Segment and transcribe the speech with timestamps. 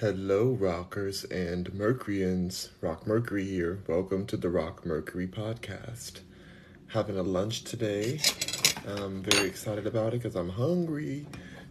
[0.00, 2.68] Hello, rockers and Mercuryans.
[2.82, 3.82] Rock Mercury here.
[3.88, 6.20] Welcome to the Rock Mercury podcast.
[6.88, 8.20] Having a lunch today.
[8.86, 11.24] I'm very excited about it because I'm hungry.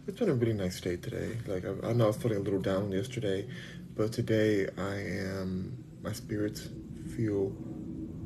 [0.08, 1.38] It's been a really nice day today.
[1.46, 3.46] Like, I, I know I was feeling a little down yesterday,
[3.94, 6.68] but today I am, my spirits
[7.16, 7.52] feel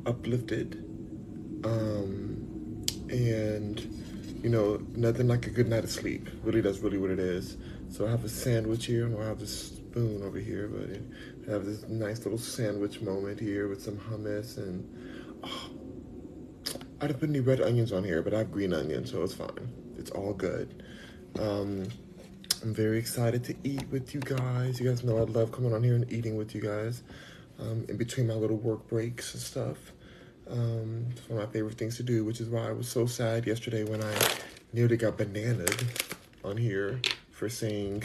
[0.07, 0.83] uplifted.
[1.63, 3.79] Um, and,
[4.41, 6.27] you know, nothing like a good night of sleep.
[6.41, 7.57] Really, that's really what it is.
[7.91, 11.65] So I have a sandwich here, and I have this spoon over here, but have
[11.65, 14.87] this nice little sandwich moment here with some hummus and
[15.43, 15.69] oh,
[17.01, 19.33] I didn't put any red onions on here, but I have green onions, so it's
[19.33, 19.69] fine.
[19.97, 20.83] It's all good.
[21.39, 21.87] Um,
[22.61, 24.79] I'm very excited to eat with you guys.
[24.79, 27.03] You guys know I love coming on here and eating with you guys
[27.59, 29.77] um, in between my little work breaks and stuff.
[30.49, 33.05] Um, it's one of my favorite things to do, which is why I was so
[33.07, 34.13] sad yesterday when I
[34.71, 35.85] nearly got bananaed
[36.45, 38.03] on here for saying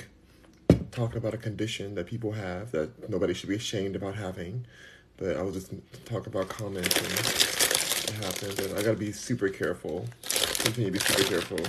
[0.97, 4.67] talking about a condition that people have that nobody should be ashamed about having.
[5.19, 5.73] But I was just
[6.07, 10.07] talking about comments and it happened, and I gotta be super careful.
[10.59, 11.61] Continue to be super careful.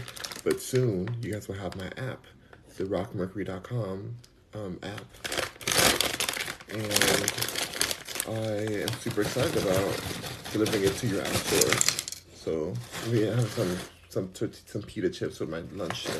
[0.43, 2.25] But soon, you guys will have my app,
[2.77, 4.15] the rockmercury.com
[4.53, 5.05] um, app.
[6.69, 6.81] And
[8.27, 10.01] I am super excited about
[10.51, 12.03] delivering it to your app store.
[12.33, 12.73] So,
[13.11, 13.77] we have some
[14.09, 14.31] some
[14.65, 16.17] some pita chips with my lunch today.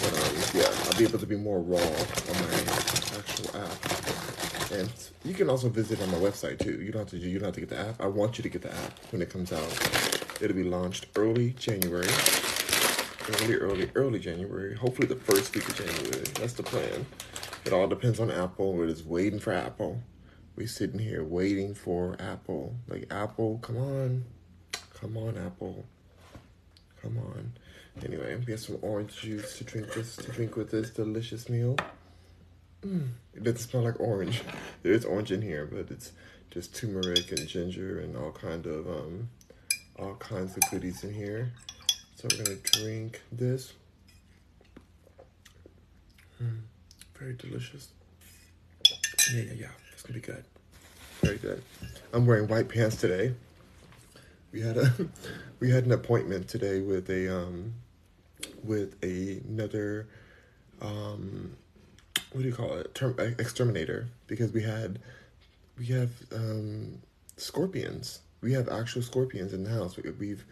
[0.00, 2.58] But um, yeah, I'll be able to be more raw on my
[3.16, 4.72] actual app.
[4.72, 4.92] And
[5.24, 6.82] you can also visit on my website too.
[6.82, 8.00] You don't have to you don't have to get the app.
[8.00, 10.42] I want you to get the app when it comes out.
[10.42, 12.08] It'll be launched early January.
[13.42, 14.74] Early, early, early January.
[14.74, 16.24] Hopefully the first week of January.
[16.34, 17.06] That's the plan.
[17.64, 18.72] It all depends on Apple.
[18.72, 20.02] We're just waiting for Apple.
[20.56, 22.74] We're sitting here waiting for Apple.
[22.88, 24.24] Like Apple, come on.
[24.94, 25.84] Come on, Apple.
[27.02, 27.52] Come on.
[28.04, 31.76] Anyway, we have some orange juice to drink this to drink with this delicious meal.
[32.82, 34.42] Mm, it doesn't smell like orange.
[34.82, 36.12] There is orange in here, but it's
[36.50, 39.28] just turmeric and ginger and all kind of um
[39.98, 41.52] all kinds of goodies in here.
[42.14, 43.72] So we're gonna drink this.
[46.40, 46.60] Mm,
[47.18, 47.88] very delicious.
[49.34, 49.66] Yeah, yeah, yeah.
[49.92, 50.44] It's gonna be good.
[51.22, 51.62] Very good.
[52.12, 53.34] I'm wearing white pants today.
[54.52, 54.92] We had a
[55.60, 57.74] we had an appointment today with a um
[58.62, 60.08] with a, another
[60.80, 61.56] um,
[62.32, 62.94] what do you call it?
[62.94, 64.08] Term exterminator.
[64.26, 64.98] Because we had
[65.78, 66.98] we have um,
[67.36, 68.20] scorpions.
[68.40, 69.96] We have actual scorpions in the house.
[69.96, 70.44] We, we've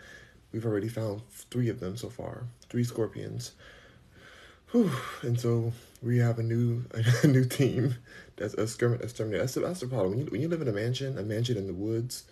[0.53, 2.45] we've already found three of them so far.
[2.69, 3.53] Three scorpions.
[4.73, 4.91] Whew.
[5.23, 6.85] and so we have a new
[7.23, 7.95] a new team
[8.37, 10.11] that's a exterminator that's, that's the problem.
[10.11, 12.25] When you, when you live in a mansion a mansion in the woods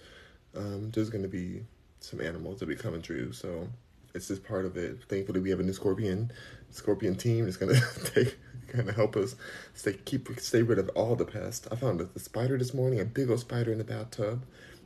[0.57, 1.65] um, there's going to be
[2.01, 3.33] some animals that be coming through.
[3.33, 3.69] So
[4.15, 5.03] it's just part of it.
[5.09, 6.31] Thankfully, we have a new Scorpion
[6.71, 7.47] Scorpion team.
[7.47, 7.81] It's gonna
[8.15, 8.39] take
[8.69, 9.37] kind of help us
[9.75, 11.69] stay keep stay rid of all the pests.
[11.71, 14.45] I found a, spider this morning, a big old spider in the bathtub,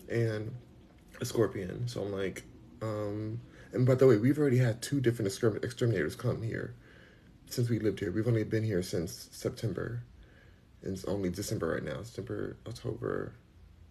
[0.08, 0.54] and
[1.20, 1.88] a scorpion.
[1.88, 2.44] So I'm like,
[2.82, 3.40] um,
[3.72, 6.74] and by the way, we've already had two different exterminators come here
[7.46, 8.12] since we lived here.
[8.12, 10.02] We've only been here since September.
[10.82, 12.02] It's only December right now.
[12.02, 13.34] September, October,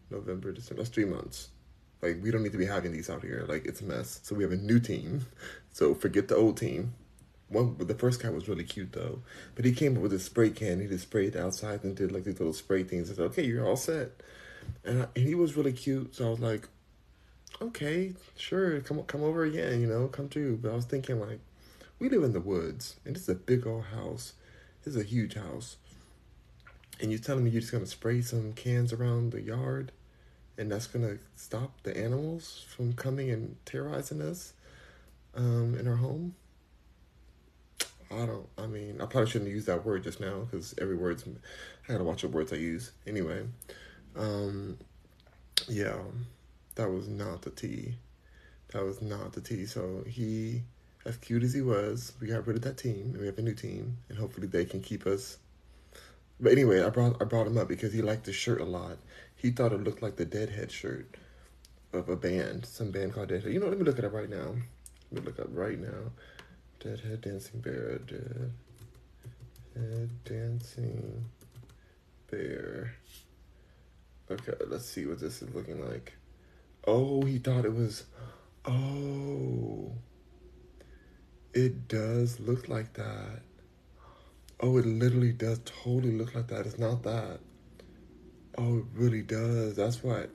[0.09, 0.83] November, December.
[0.83, 1.49] That's three months.
[2.01, 3.45] Like we don't need to be having these out here.
[3.47, 4.19] Like it's a mess.
[4.23, 5.25] So we have a new team.
[5.73, 6.93] So forget the old team.
[7.49, 9.21] One the first guy was really cute though.
[9.55, 12.23] But he came up with a spray can, he just sprayed outside and did like
[12.23, 13.09] these little spray things.
[13.09, 14.11] I said, Okay, you're all set.
[14.83, 16.67] And, I, and he was really cute, so I was like,
[17.61, 20.57] Okay, sure, come come over again, you know, come through.
[20.57, 21.39] But I was thinking like,
[21.99, 24.33] we live in the woods and this is a big old house.
[24.83, 25.77] This is a huge house.
[26.99, 29.91] And you're telling me you're just gonna spray some cans around the yard?
[30.57, 34.53] And that's gonna stop the animals from coming and terrorizing us
[35.35, 36.35] um, in our home.
[38.09, 38.47] I don't.
[38.57, 41.25] I mean, I probably shouldn't use that word just now because every word's.
[41.87, 43.45] I gotta watch the words I use anyway.
[44.15, 44.77] Um,
[45.67, 45.97] yeah,
[46.75, 47.95] that was not the T.
[48.69, 49.65] That was not the T.
[49.65, 50.63] So he,
[51.05, 53.41] as cute as he was, we got rid of that team and we have a
[53.41, 55.37] new team, and hopefully they can keep us.
[56.39, 58.97] But anyway, I brought I brought him up because he liked the shirt a lot,
[59.37, 61.15] he thought it looked like the Deadhead shirt
[61.93, 63.53] of a band, some band called Deadhead.
[63.53, 64.55] You know, let me look it up right now.
[65.11, 66.11] Let me look up right now.
[66.79, 67.99] Deadhead Dancing Bear.
[69.75, 71.25] Deadhead Dancing
[72.29, 72.95] Bear.
[74.29, 76.17] Okay, let's see what this is looking like.
[76.85, 78.05] Oh, he thought it was.
[78.65, 79.91] Oh.
[81.53, 83.41] It does look like that.
[84.59, 86.65] Oh, it literally does totally look like that.
[86.65, 87.39] It's not that.
[88.57, 89.75] Oh, it really does.
[89.75, 90.29] That's what.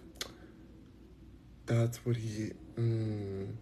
[1.66, 2.52] That's what he.
[2.76, 3.52] Mm,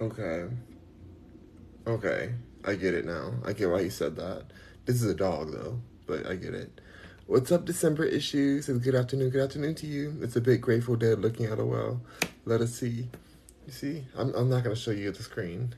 [0.00, 0.46] okay.
[1.86, 2.32] Okay.
[2.64, 3.32] I get it now.
[3.44, 4.44] I get why he said that.
[4.86, 6.80] This is a dog though, but I get it.
[7.26, 8.66] What's up, December issues?
[8.66, 10.16] Says good afternoon, good afternoon to you.
[10.22, 12.00] It's a big Grateful Dead looking at a well.
[12.44, 13.08] Let us see.
[13.66, 15.74] You see, I'm I'm not gonna show you the screen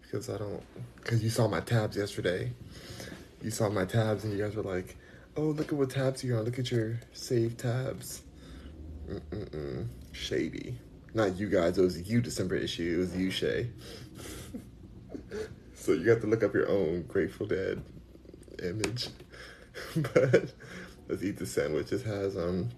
[0.00, 0.62] because I don't
[0.96, 2.52] because you saw my tabs yesterday.
[3.42, 4.96] You saw my tabs and you guys were like,
[5.36, 6.44] "Oh, look at what tabs you're on.
[6.44, 8.22] Look at your saved tabs."
[9.08, 9.86] Mm-mm-mm.
[10.12, 10.78] Shady.
[11.14, 11.76] Not you guys.
[11.78, 12.94] It was you December issue.
[12.96, 13.70] It was you Shay.
[15.74, 17.82] so you have to look up your own Grateful Dead
[18.62, 19.08] image.
[20.14, 20.52] but
[21.08, 21.90] let's eat the sandwich.
[21.90, 22.70] This has um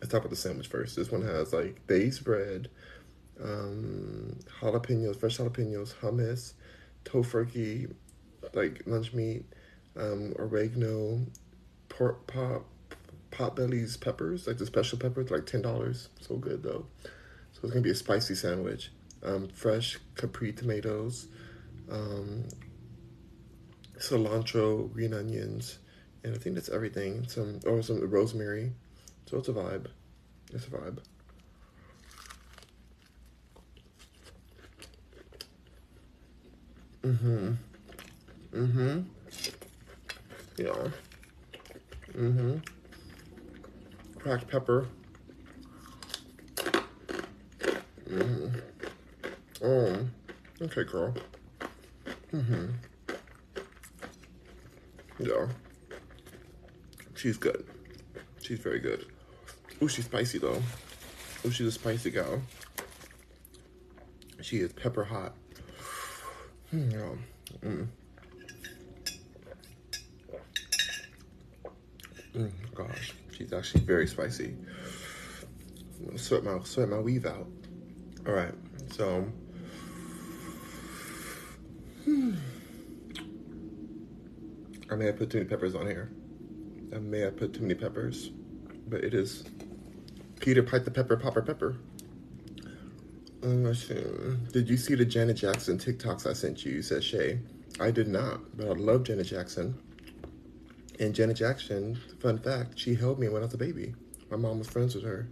[0.00, 0.96] let's talk about the sandwich first.
[0.96, 2.68] This one has like base bread,
[3.42, 6.54] um jalapenos, fresh jalapenos, hummus,
[7.04, 7.92] Tofurky,
[8.54, 9.44] like lunch meat,
[9.96, 11.26] um, oregano,
[11.92, 12.64] pork pop,
[13.30, 16.08] pot bellies peppers, like the special peppers, like ten dollars.
[16.20, 16.86] So good though.
[17.52, 18.90] So it's gonna be a spicy sandwich.
[19.22, 21.28] Um, fresh Campari tomatoes,
[21.88, 22.44] um,
[23.98, 25.78] cilantro, green onions,
[26.24, 27.28] and I think that's everything.
[27.28, 28.72] Some or oh, some rosemary.
[29.26, 29.86] So it's a vibe.
[30.52, 30.98] It's a vibe.
[37.02, 37.52] Mm-hmm.
[38.54, 39.00] Mm-hmm.
[40.56, 40.88] Yeah.
[42.14, 42.58] Mm-hmm.
[44.18, 44.86] Cracked pepper.
[48.08, 48.58] Mm-hmm.
[49.64, 50.06] Oh.
[50.60, 51.14] Okay, girl.
[52.32, 52.66] Mm-hmm.
[55.18, 55.46] Yeah.
[57.14, 57.64] She's good.
[58.42, 59.06] She's very good.
[59.80, 60.62] Oh, she's spicy though.
[61.44, 62.42] Oh, she's a spicy gal.
[64.40, 65.34] She is pepper hot.
[66.70, 67.14] Hmm, yeah.
[67.64, 67.86] Mm.
[72.34, 74.56] Mm, gosh, she's actually very spicy.
[75.98, 77.46] I'm gonna sweat my sweat my weave out.
[78.26, 78.54] All right,
[78.90, 79.26] so.
[82.04, 82.34] Hmm.
[84.90, 86.10] I may have put too many peppers on here.
[86.94, 88.30] I may have put too many peppers,
[88.88, 89.44] but it is
[90.40, 91.76] Peter Pipe the Pepper Popper Pepper.
[93.42, 96.80] Um, did you see the Janet Jackson TikToks I sent you?
[96.82, 97.40] Said Shay.
[97.80, 99.74] I did not, but I love Janet Jackson.
[101.00, 103.94] And Janet Jackson, fun fact, she held me when I was a baby.
[104.30, 105.28] My mom was friends with her.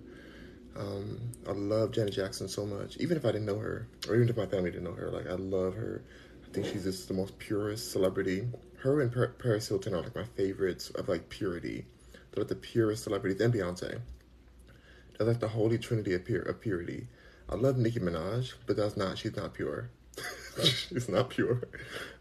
[0.76, 2.96] Um, I love Janet Jackson so much.
[2.98, 5.26] Even if I didn't know her, or even if my family didn't know her, like
[5.26, 6.02] I love her.
[6.44, 8.48] I think she's just the most purest celebrity
[8.80, 11.84] her and Paris Hilton are like my favorites of like purity.
[12.32, 14.00] They're like the purest celebrities, and Beyonce.
[15.18, 17.06] They're like the holy trinity of, pure, of purity.
[17.48, 19.18] I love Nicki Minaj, but that's not.
[19.18, 19.90] She's not pure.
[20.64, 21.62] she's not pure.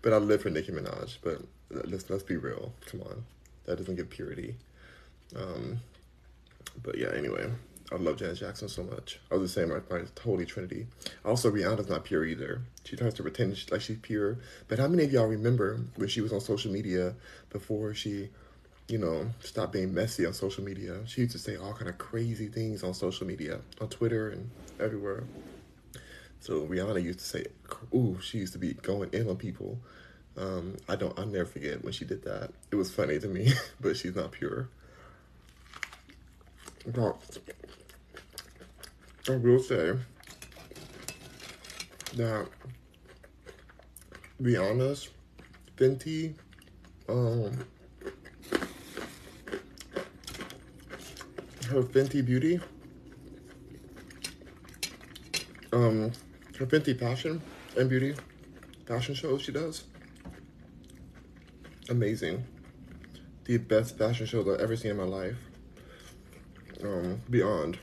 [0.01, 1.19] But I live for Nicki Minaj.
[1.21, 2.73] But let's let's be real.
[2.85, 3.23] Come on,
[3.65, 4.55] that doesn't give purity.
[5.35, 5.79] Um,
[6.83, 7.11] but yeah.
[7.15, 7.49] Anyway,
[7.91, 9.19] I love Janet Jackson so much.
[9.31, 10.87] I was the same, my, my holy trinity.
[11.25, 12.61] Also, Rihanna's not pure either.
[12.83, 14.37] She tries to pretend like she's pure.
[14.67, 17.15] But how many of y'all remember when she was on social media
[17.49, 18.29] before she,
[18.87, 20.99] you know, stopped being messy on social media?
[21.05, 24.49] She used to say all kind of crazy things on social media, on Twitter and
[24.79, 25.23] everywhere.
[26.41, 27.45] So Rihanna used to say,
[27.93, 29.79] "Ooh, she used to be going in on people."
[30.37, 31.17] Um, I don't.
[31.19, 32.51] I'll never forget when she did that.
[32.71, 34.69] It was funny to me, but she's not pure.
[39.27, 39.93] I will say
[42.15, 42.47] that,
[44.41, 45.09] be honest,
[45.77, 46.33] Fenty,
[47.07, 47.65] um,
[51.67, 52.59] her Fenty Beauty,
[55.73, 56.11] um,
[56.57, 57.41] her Fenty passion
[57.77, 58.15] and Beauty
[58.89, 59.83] fashion shows she does,
[61.89, 62.45] amazing.
[63.45, 65.35] The best fashion shows I've ever seen in my life.
[66.83, 67.77] Um, beyond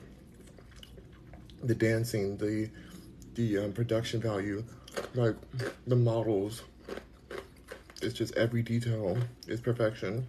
[1.62, 2.70] the dancing, the
[3.34, 4.64] the um, production value,
[5.14, 5.34] like
[5.86, 6.62] the models.
[8.02, 10.26] It's just every detail is perfection,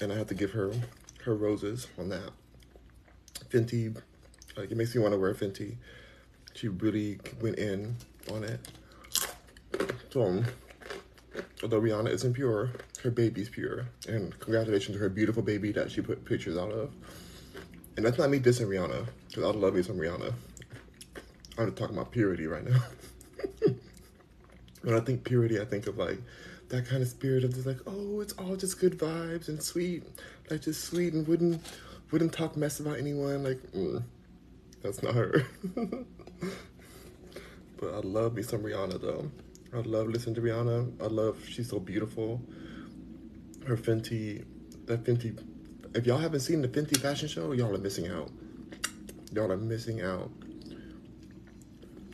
[0.00, 0.72] and I have to give her
[1.24, 2.30] her roses on that.
[3.50, 3.94] Fenty,
[4.56, 5.76] like it makes me want to wear Fenty.
[6.54, 7.96] She really went in
[8.32, 8.60] on it.
[10.10, 10.42] So,
[11.62, 12.70] although Rihanna isn't pure,
[13.02, 16.94] her baby's pure, and congratulations to her beautiful baby that she put pictures out of.
[17.96, 20.32] And that's not me dissing Rihanna, because I love me some Rihanna.
[21.58, 22.80] I'm talking about purity right now.
[24.82, 26.18] when I think purity, I think of like
[26.68, 30.04] that kind of spirit of just like, oh, it's all just good vibes and sweet,
[30.50, 31.62] like just sweet and wouldn't
[32.12, 33.42] wouldn't talk mess about anyone.
[33.42, 34.02] Like, mm,
[34.82, 35.46] that's not her.
[35.74, 36.04] but
[37.94, 39.30] I love me some Rihanna though.
[39.72, 41.02] I love listening to Rihanna.
[41.02, 42.40] I love she's so beautiful.
[43.66, 44.44] Her Fenty,
[44.86, 45.38] that Fenty
[45.94, 48.30] if y'all haven't seen the Fenty fashion show, y'all are missing out.
[49.32, 50.30] Y'all are missing out.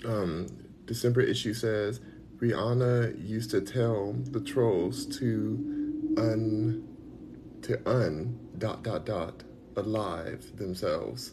[0.05, 0.47] Um,
[0.87, 2.01] December issue says
[2.37, 6.89] Rihanna used to tell the trolls to un
[7.63, 9.43] to un dot dot dot
[9.77, 11.33] alive themselves.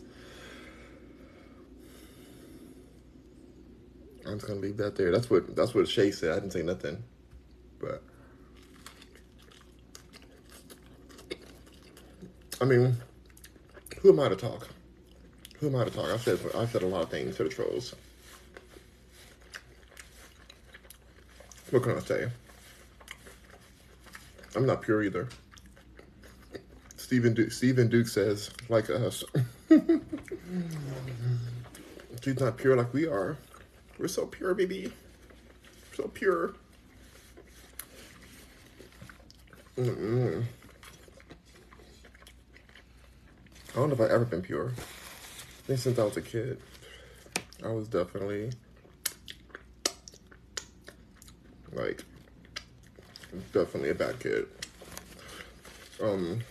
[4.25, 5.11] I'm just gonna leave that there.
[5.11, 6.31] That's what that's what Shay said.
[6.31, 7.03] I didn't say nothing,
[7.79, 8.03] but
[12.61, 12.95] I mean,
[14.01, 14.67] who am I to talk?
[15.59, 16.09] Who am I to talk?
[16.09, 17.95] I've said I've said a lot of things to the trolls.
[21.71, 22.29] What can I say?
[24.55, 25.29] I'm not pure either.
[26.97, 29.23] Stephen Duke, Stephen Duke says, like us.
[32.23, 33.37] She's not pure like we are.
[34.01, 34.91] We're so pure, baby.
[35.95, 36.55] So pure.
[39.77, 40.43] Mm-mm.
[43.69, 44.71] I don't know if I've ever been pure.
[44.75, 46.59] I think since I was a kid,
[47.63, 48.51] I was definitely
[51.71, 52.03] like
[53.53, 54.47] definitely a bad kid.
[56.01, 56.41] Um,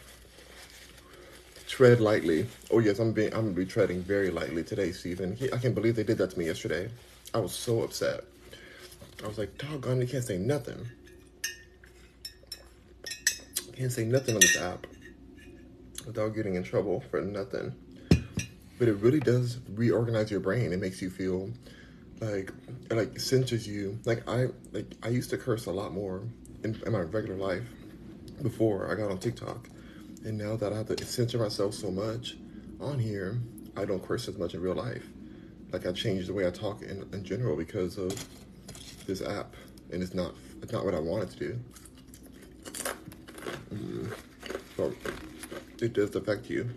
[1.66, 2.47] tread lightly.
[2.71, 5.35] Oh yes, I'm being I'm gonna be treading very lightly today, Stephen.
[5.35, 6.88] He, I can't believe they did that to me yesterday.
[7.33, 8.25] I was so upset.
[9.23, 10.89] I was like, doggone, you can't say nothing.
[13.77, 14.87] Can't say nothing on this app
[16.07, 17.75] without getting in trouble for nothing.
[18.79, 20.73] But it really does reorganize your brain.
[20.73, 21.51] It makes you feel
[22.21, 22.53] like
[22.91, 23.99] it like censors you.
[24.05, 26.23] Like I like I used to curse a lot more
[26.65, 27.65] in, in my regular life
[28.43, 29.69] before I got on TikTok.
[30.25, 32.37] And now that I have to censor myself so much
[32.81, 33.39] on here,
[33.77, 35.05] I don't curse as much in real life.
[35.73, 38.12] Like I changed the way I talk in, in general because of
[39.07, 39.55] this app,
[39.93, 41.59] and it's not it's not what I wanted to do.
[43.73, 44.12] Mm.
[44.77, 44.93] So
[45.81, 46.69] it does affect you.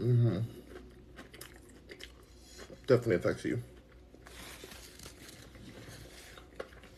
[0.00, 0.38] Mm-hmm.
[2.86, 3.62] Definitely affects you.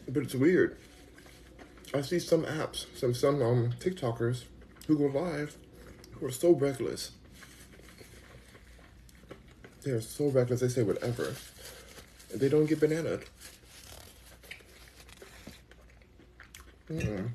[0.09, 0.79] But it's weird.
[1.95, 4.45] I see some apps, some some um TikTokers
[4.87, 5.57] who go live
[6.19, 7.13] who are so reckless.
[9.83, 10.61] They are so reckless.
[10.61, 11.35] They say whatever.
[12.33, 13.25] And they don't get bananaed.
[16.91, 17.29] Mm-mm.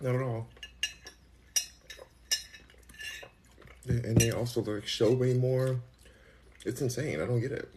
[0.00, 0.48] Not at all.
[3.86, 5.80] And they also like show way more.
[6.64, 7.20] It's insane.
[7.20, 7.68] I don't get it.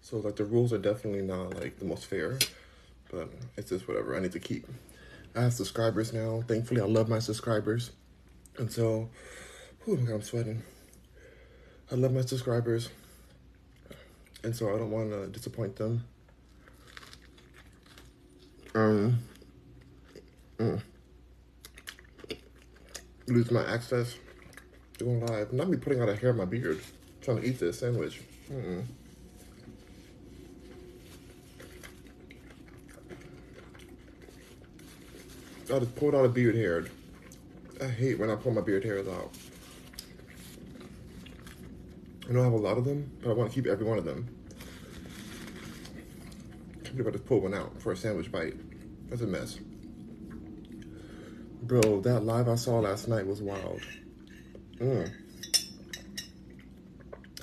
[0.00, 2.38] So like the rules are definitely not like the most fair,
[3.10, 4.16] but it's just whatever.
[4.16, 4.66] I need to keep.
[5.34, 6.42] I have subscribers now.
[6.46, 7.90] Thankfully, I love my subscribers,
[8.58, 9.08] and so,
[9.86, 10.62] oh my god, I'm sweating.
[11.90, 12.88] I love my subscribers,
[14.42, 16.04] and so I don't want to disappoint them.
[18.74, 19.18] Um,
[20.58, 20.80] mm,
[23.26, 24.16] lose my access
[24.98, 25.52] to going live.
[25.52, 26.80] Not me putting out a hair in my beard,
[27.20, 28.20] trying to eat this sandwich.
[28.50, 28.84] Mm-mm.
[35.70, 36.84] I just pulled out a beard hair.
[37.82, 39.32] I hate when I pull my beard hairs out.
[42.28, 43.98] I know I have a lot of them, but I want to keep every one
[43.98, 44.28] of them.
[46.84, 48.54] Can't believe I just pulled one out for a sandwich bite.
[49.10, 49.58] That's a mess.
[51.62, 53.80] Bro, that live I saw last night was wild.
[54.78, 55.12] Mm.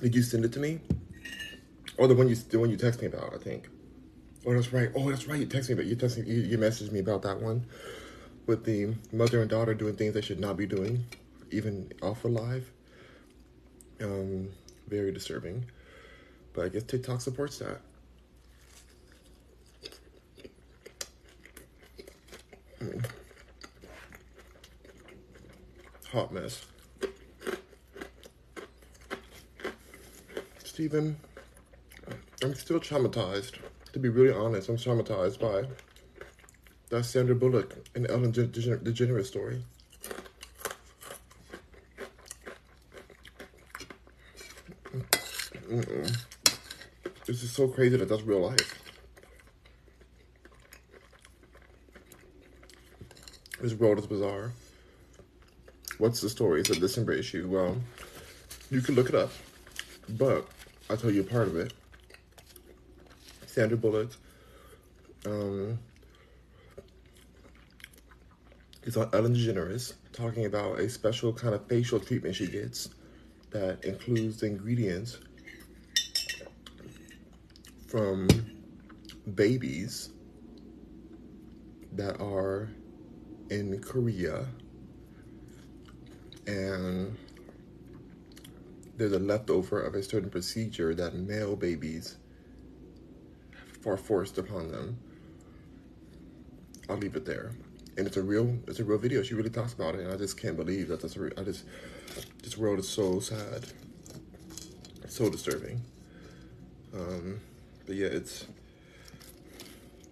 [0.01, 0.79] Did you send it to me?
[1.97, 3.67] Or the one you the one you text me about, I think.
[4.45, 4.89] Oh, that's right.
[4.95, 5.39] Oh, that's right.
[5.39, 7.65] You texted me about you texted you, you messaged me about that one
[8.49, 11.05] with the mother and daughter doing things they should not be doing,
[11.51, 12.67] even off of live.
[14.01, 14.49] Um,
[14.87, 15.65] very disturbing.
[16.53, 17.79] But I guess TikTok supports that.
[26.11, 26.65] Hot mess.
[30.63, 31.17] Stephen,
[32.43, 33.59] I'm still traumatized.
[33.93, 35.67] To be really honest, I'm traumatized by
[36.89, 39.63] that Sandra Bullock and Ellen DeGeneres story.
[45.69, 46.17] Mm-mm.
[47.25, 48.81] This is so crazy that that's real life.
[53.61, 54.51] This world is bizarre.
[55.99, 56.61] What's the story?
[56.61, 57.47] It's a December issue.
[57.47, 57.77] Well,
[58.71, 59.31] you can look it up,
[60.07, 60.47] but
[60.89, 61.73] I'll tell you a part of it.
[63.45, 64.11] Sandra Bullock
[65.25, 65.77] um,
[68.83, 72.89] is on Ellen DeGeneres talking about a special kind of facial treatment she gets
[73.51, 75.19] that includes ingredients
[77.87, 78.27] from
[79.35, 80.11] babies
[81.93, 82.69] that are
[83.49, 84.45] in Korea
[86.47, 87.17] and
[88.97, 92.17] there's a leftover of a certain procedure that male babies
[93.85, 94.99] are forced upon them.
[96.89, 97.53] I'll leave it there.
[97.99, 99.21] And it's a real, it's a real video.
[99.23, 101.17] She really talks about it, and I just can't believe that that's.
[101.37, 101.65] I just,
[102.41, 103.65] this world is so sad,
[105.09, 105.81] so disturbing.
[106.93, 107.41] Um,
[107.85, 108.45] but yeah, it's.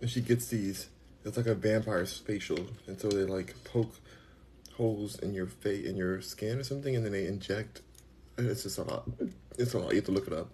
[0.02, 0.90] And she gets these.
[1.24, 3.96] It's like a vampire's facial, and so they like poke
[4.76, 7.84] holes in your face, in your skin or something, and then they inject.
[8.38, 9.10] And it's just a lot.
[9.58, 9.92] It's a lot.
[9.92, 10.50] You have to look it up,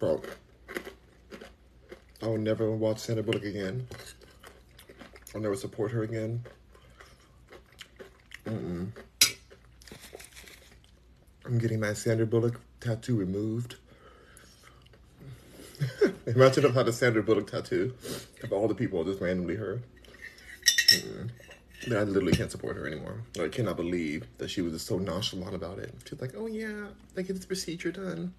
[0.00, 0.20] bro.
[2.20, 3.86] I will never watch Sandra Bullock again.
[5.34, 6.44] I'll never support her again.
[8.46, 8.88] Mm-mm.
[11.44, 13.76] I'm getting my Sandra Bullock tattoo removed.
[16.26, 17.94] Imagine if I had a Sandra Bullock tattoo
[18.42, 19.82] of all the people just randomly her.
[20.88, 21.30] Mm-mm.
[21.86, 23.20] I literally can't support her anymore.
[23.38, 25.94] I cannot believe that she was just so nonchalant about it.
[26.08, 26.86] She's like, oh yeah,
[27.16, 28.32] I get this procedure done.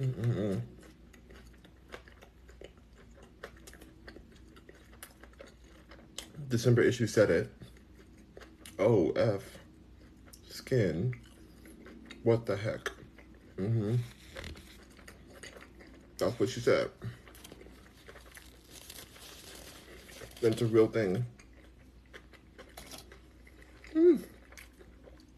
[0.00, 0.60] Mm-mm.
[6.48, 7.52] December issue said it.
[8.78, 9.42] Oh, F.
[10.48, 11.14] Skin.
[12.22, 12.90] What the heck?
[13.56, 13.96] Mm-hmm.
[16.18, 16.90] That's what she said.
[20.40, 21.24] That's a real thing.
[23.94, 24.22] Mm.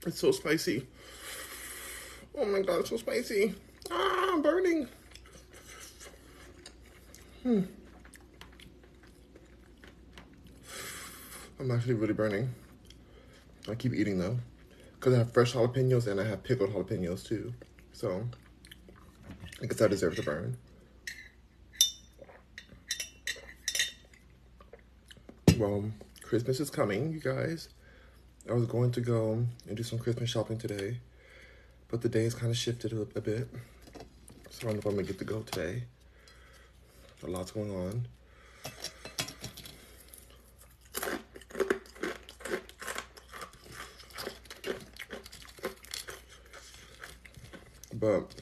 [0.07, 0.87] It's so spicy.
[2.38, 3.54] Oh my god, it's so spicy.
[3.92, 4.88] Ah, I'm burning.
[7.42, 7.62] Hmm.
[11.61, 12.52] I'm actually really burning.
[13.68, 14.38] I keep eating though.
[14.94, 17.52] Because I have fresh jalapenos and I have pickled jalapenos too.
[17.92, 18.26] So,
[19.62, 20.56] I guess I deserve to burn.
[25.58, 25.84] Well,
[26.22, 27.68] Christmas is coming, you guys.
[28.49, 30.99] I was going to go and do some Christmas shopping today,
[31.88, 33.49] but the day has kind of shifted a, a bit.
[34.52, 35.83] So I don't know if I'm gonna get to go today.
[37.24, 38.07] A lot's going on.
[47.94, 48.35] But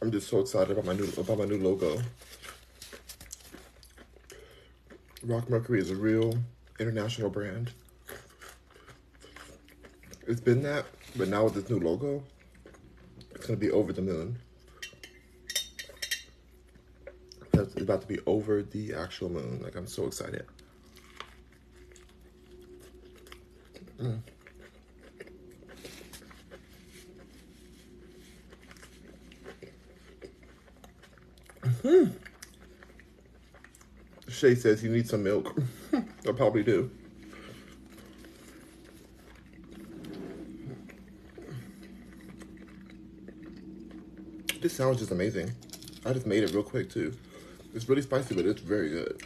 [0.00, 2.00] I'm just so excited about my new about my new logo.
[5.24, 6.34] Rock Mercury is a real
[6.78, 7.72] international brand.
[10.26, 12.22] It's been that, but now with this new logo,
[13.34, 14.38] it's gonna be over the moon.
[17.52, 19.60] That's about to be over the actual moon.
[19.62, 20.46] Like I'm so excited.
[24.00, 24.20] Mm.
[31.82, 32.04] Hmm.
[34.28, 35.54] Shay says he needs some milk.
[35.92, 36.90] I probably do.
[44.72, 45.52] This sandwich is amazing.
[46.06, 47.12] I just made it real quick too.
[47.74, 49.22] It's really spicy, but it's very good.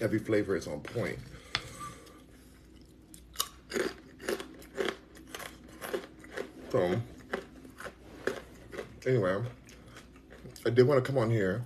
[0.00, 1.18] Every flavor is on point.
[6.72, 6.98] So,
[9.04, 9.42] anyway,
[10.64, 11.62] I did want to come on here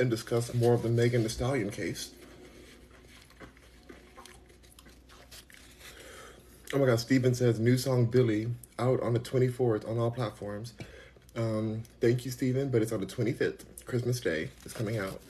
[0.00, 2.10] and discuss more of the Megan Thee Stallion case.
[6.72, 10.74] Oh my God, Stephen says new song Billy out on the 24th on all platforms.
[11.36, 14.50] Um, thank you, Stephen, but it's on the 25th, Christmas Day.
[14.64, 15.20] It's coming out,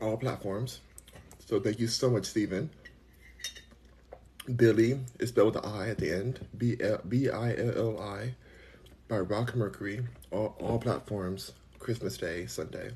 [0.00, 0.80] all platforms.
[1.46, 2.70] So thank you so much, Stephen.
[4.56, 6.46] Billy is spelled with the I at the end.
[6.56, 6.76] B
[7.08, 8.34] B I L L I
[9.08, 10.06] by Rock Mercury.
[10.30, 11.52] All, all platforms.
[11.78, 12.90] Christmas Day, Sunday.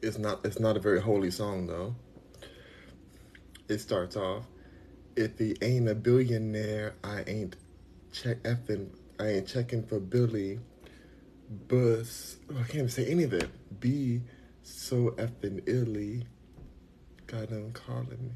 [0.00, 0.44] It's not.
[0.44, 1.94] It's not a very holy song though.
[3.68, 4.44] It starts off.
[5.16, 7.56] If he ain't a billionaire, I ain't
[8.14, 8.88] check effing.
[9.18, 10.60] I ain't checking for Billy.
[11.68, 12.36] Bus.
[12.50, 13.50] Oh, I can't even say any of it.
[13.80, 14.22] Be
[14.62, 16.26] so effing illy.
[17.26, 18.30] God, I'm calling me.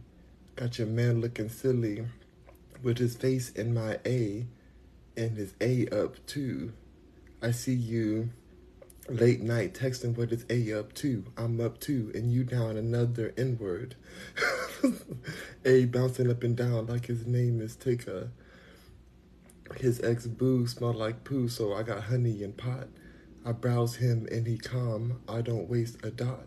[0.57, 2.05] Got your man looking silly
[2.83, 4.47] with his face in my A
[5.17, 6.73] and his A up too.
[7.41, 8.31] I see you
[9.09, 11.25] late night texting what is A up to.
[11.37, 13.95] I'm up too, and you down another N word.
[15.64, 18.31] a bouncing up and down like his name is Tika.
[19.76, 22.88] His ex boo smell like poo, so I got honey and pot.
[23.44, 25.20] I browse him and he calm.
[25.28, 26.46] I don't waste a dot.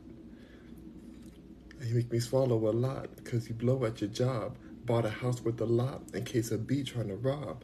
[1.83, 4.57] He make me swallow a lot, cause you blow at your job.
[4.85, 7.63] Bought a house with a lot in case a bee trying to rob.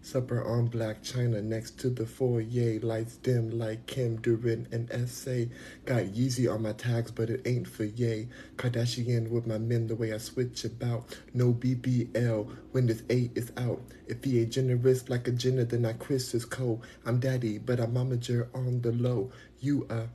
[0.00, 2.78] Supper on black china next to the foyer.
[2.80, 5.50] Lights dim like Kim during an essay.
[5.84, 8.28] Got Yeezy on my tags, but it ain't for yay.
[8.56, 11.16] Kardashian with my men the way I switch about.
[11.34, 13.82] No BBL when this A is out.
[14.06, 16.84] If he ain't generous like a Jenner, then I Chris is cold.
[17.04, 19.30] I'm daddy, but I'm momager on the low.
[19.60, 20.08] You are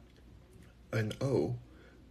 [0.92, 1.56] an O.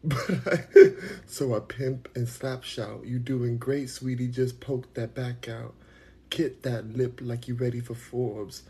[0.04, 0.64] But I,
[1.26, 3.06] so I pimp and slap shout.
[3.06, 4.26] You doing great, sweetie.
[4.26, 5.74] Just poke that back out.
[6.32, 8.62] Kit that lip like you ready for Forbes.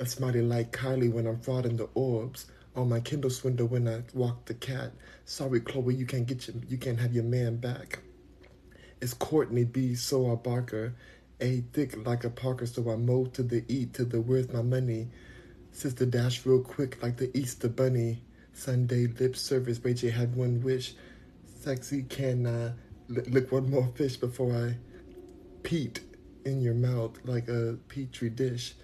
[0.00, 2.46] I smiling like Kylie when I'm frauding the orbs.
[2.76, 4.92] On my Kindle swindle when I walk the cat.
[5.26, 7.98] Sorry, Chloe, you can't get your, you can't have your man back.
[9.02, 9.94] It's Courtney B.
[9.96, 10.94] So I Barker.
[11.42, 14.62] A thick like a Parker, so I mow to the eat to the where's my
[14.62, 15.08] money.
[15.72, 18.22] Sister dash real quick like the Easter bunny.
[18.54, 20.94] Sunday lip service, Ray J had one wish.
[21.60, 22.72] Sexy can I
[23.10, 24.78] lick one more fish before I
[25.62, 26.00] peat
[26.44, 28.74] in your mouth like a petri dish.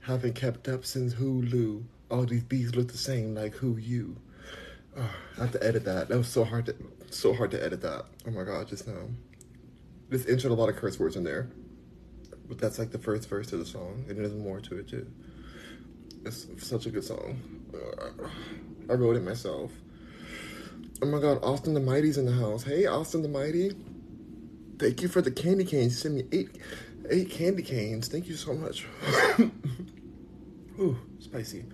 [0.00, 1.84] Haven't kept up since Hulu.
[2.10, 4.16] All these bees look the same like who you.
[4.96, 6.08] Oh, I have to edit that.
[6.08, 6.76] That was so hard to
[7.10, 8.04] so hard to edit that.
[8.26, 9.08] Oh my god, just now.
[10.08, 11.48] This intro had a lot of curse words in there.
[12.48, 15.06] But that's like the first verse of the song, and there's more to it too.
[16.24, 17.40] It's such a good song.
[17.74, 18.28] Ah,
[18.90, 19.70] I wrote it myself.
[21.00, 22.62] Oh my god, Austin the Mighty's in the house.
[22.62, 23.72] Hey, Austin the Mighty.
[24.78, 25.98] Thank you for the candy canes.
[25.98, 26.50] Send me eight
[27.10, 28.08] eight candy canes.
[28.08, 28.86] Thank you so much.
[30.78, 31.64] Ooh, spicy.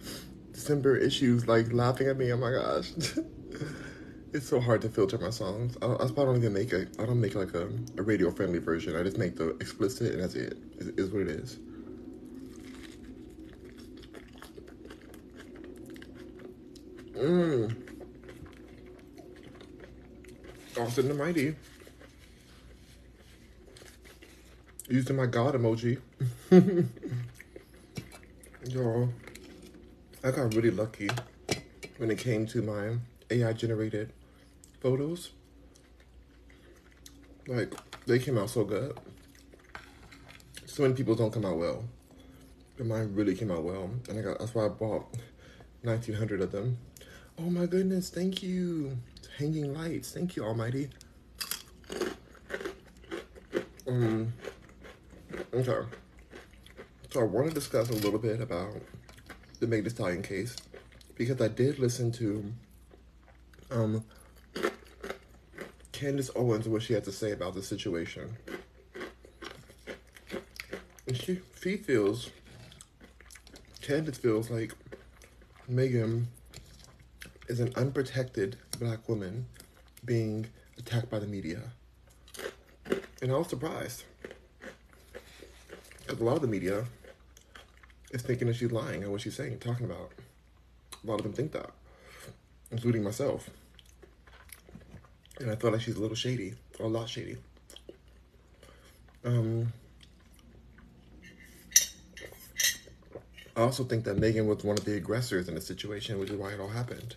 [0.52, 2.32] December issues like laughing at me.
[2.32, 2.92] Oh my gosh.
[4.32, 5.76] it's so hard to filter my songs.
[5.80, 6.86] I, I don't even make a.
[6.98, 8.96] I don't make like a, a radio friendly version.
[8.96, 10.58] I just make the explicit and that's it.
[10.78, 11.58] Is, is what it is.
[17.16, 17.74] Mmm.
[20.78, 21.56] Austin the Mighty.
[24.88, 26.00] Using my God emoji.
[28.70, 29.10] Y'all,
[30.24, 31.10] I got really lucky
[31.98, 32.96] when it came to my
[33.30, 34.14] AI generated
[34.80, 35.32] photos.
[37.46, 37.74] Like,
[38.06, 38.96] they came out so good.
[40.64, 41.84] So many people don't come out well.
[42.78, 43.90] But mine really came out well.
[44.08, 45.06] And I got that's why I bought
[45.82, 46.78] 1900 of them.
[47.38, 48.96] Oh my goodness, thank you.
[49.36, 50.12] Hanging lights.
[50.12, 50.88] Thank you, Almighty.
[53.86, 54.32] Um
[55.54, 55.88] Okay.
[57.10, 58.74] So I want to discuss a little bit about
[59.60, 60.56] the Meg Thee Stallion case
[61.16, 62.52] because I did listen to
[63.70, 64.04] um,
[65.92, 68.36] Candace Owens what she had to say about the situation.
[71.06, 72.30] And she, she feels,
[73.80, 74.72] Candace feels like
[75.66, 76.28] Megan
[77.48, 79.46] is an unprotected black woman
[80.04, 80.46] being
[80.78, 81.62] attacked by the media.
[83.20, 84.04] And I was surprised.
[86.08, 86.86] Because a lot of the media
[88.12, 90.10] is thinking that she's lying on what she's saying, and talking about.
[91.04, 91.70] A lot of them think that,
[92.70, 93.50] including myself.
[95.38, 97.36] And I feel like she's a little shady, or a lot shady.
[99.22, 99.70] Um,
[103.54, 106.36] I also think that Megan was one of the aggressors in the situation, which is
[106.36, 107.16] why it all happened.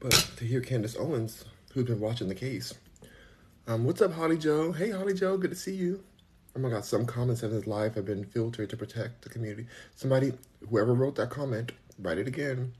[0.00, 2.74] But to hear Candace Owens, who's been watching the case,
[3.66, 4.72] um, what's up, Holly Joe?
[4.72, 6.04] Hey, Holly Joe, good to see you.
[6.56, 9.66] Oh my god, some comments in his life have been filtered to protect the community.
[9.94, 10.32] Somebody,
[10.68, 12.72] whoever wrote that comment, write it again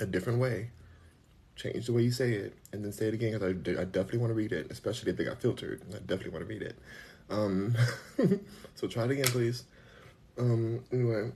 [0.00, 0.70] a different way.
[1.54, 4.18] Change the way you say it and then say it again because I, I definitely
[4.18, 5.82] want to read it, especially if they got filtered.
[5.90, 6.78] I definitely want to read it.
[7.30, 7.76] Um,
[8.74, 9.64] so try it again, please.
[10.38, 11.32] Um, anyway,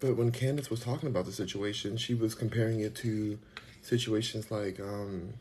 [0.00, 3.38] but when Candace was talking about the situation, she was comparing it to
[3.80, 5.34] situations like um,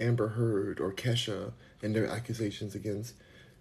[0.00, 3.14] Amber Heard or Kesha and their accusations against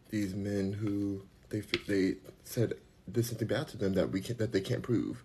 [0.10, 2.74] these men who they they said
[3.12, 5.24] did something bad to them that we can that they can't prove,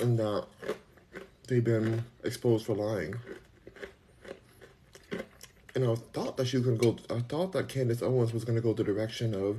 [0.00, 0.46] and that
[1.46, 3.14] they've been exposed for lying.
[5.74, 6.96] And I thought that she was gonna go.
[7.10, 9.58] I thought that Candace Owens was gonna go the direction of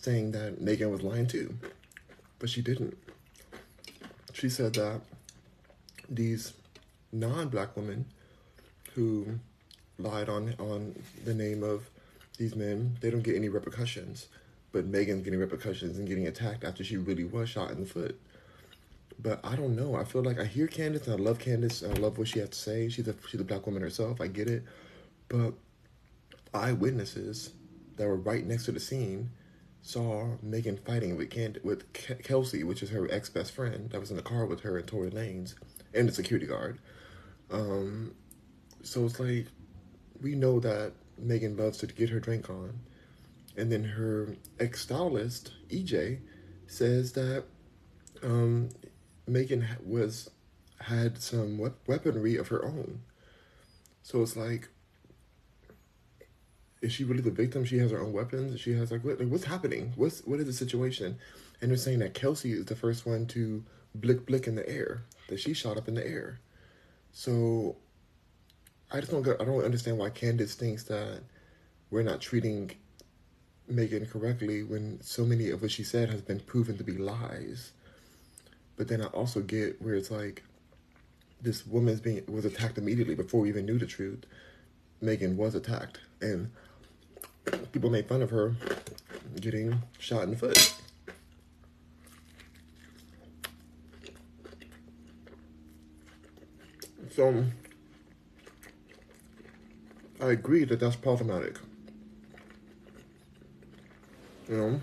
[0.00, 1.56] saying that Megan was lying too,
[2.38, 2.96] but she didn't.
[4.32, 5.00] She said that
[6.08, 6.52] these
[7.12, 8.06] non-black women
[8.94, 9.38] who
[9.98, 11.88] lied on on the name of
[12.42, 14.26] these men, they don't get any repercussions.
[14.72, 18.18] But Megan's getting repercussions and getting attacked after she really was shot in the foot.
[19.20, 19.94] But I don't know.
[19.94, 22.40] I feel like I hear Candace and I love Candace and I love what she
[22.40, 22.88] has to say.
[22.88, 24.20] She's a she's a black woman herself.
[24.20, 24.64] I get it.
[25.28, 25.54] But
[26.52, 27.50] eyewitnesses
[27.96, 29.30] that were right next to the scene
[29.82, 31.92] saw Megan fighting with Cand- with
[32.24, 34.86] Kelsey, which is her ex best friend that was in the car with her and
[34.86, 35.54] Tory Lanez
[35.94, 36.78] and the security guard.
[37.50, 38.14] Um,
[38.82, 39.46] so it's like
[40.20, 40.92] we know that
[41.22, 42.80] Megan loves to get her drink on.
[43.56, 46.20] And then her ex stylist, EJ,
[46.66, 47.44] says that
[48.22, 48.70] um,
[49.26, 50.30] Megan was
[50.80, 53.02] had some weaponry of her own.
[54.02, 54.68] So it's like,
[56.80, 57.64] is she really the victim?
[57.64, 58.60] She has her own weapons.
[58.60, 59.92] She has like, what, like what's happening?
[59.96, 61.18] What's what is the situation?
[61.60, 65.04] And they're saying that Kelsey is the first one to blick blick in the air.
[65.28, 66.40] That she shot up in the air.
[67.12, 67.76] So
[68.92, 71.22] I just don't get, I don't understand why Candace thinks that
[71.90, 72.72] we're not treating
[73.66, 77.72] Megan correctly when so many of what she said has been proven to be lies.
[78.76, 80.42] But then I also get where it's like
[81.40, 84.24] this woman's being was attacked immediately before we even knew the truth.
[85.00, 86.50] Megan was attacked, and
[87.72, 88.54] people made fun of her
[89.40, 90.74] getting shot in the foot.
[97.10, 97.44] So
[100.22, 101.58] I agree that that's problematic.
[104.48, 104.80] You know?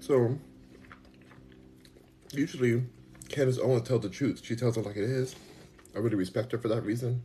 [0.00, 0.38] So,
[2.32, 2.82] usually,
[3.30, 4.42] Candace Owens tells the truth.
[4.44, 5.34] She tells it like it is.
[5.96, 7.22] I really respect her for that reason.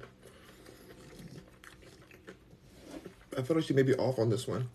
[3.37, 4.69] I feel like she may be off on this one.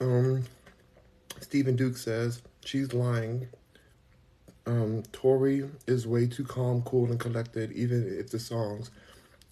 [0.00, 0.42] Um,
[1.40, 3.48] Stephen Duke says she's lying
[4.68, 8.90] um, Tory is way too calm, cool, and collected, even if the songs,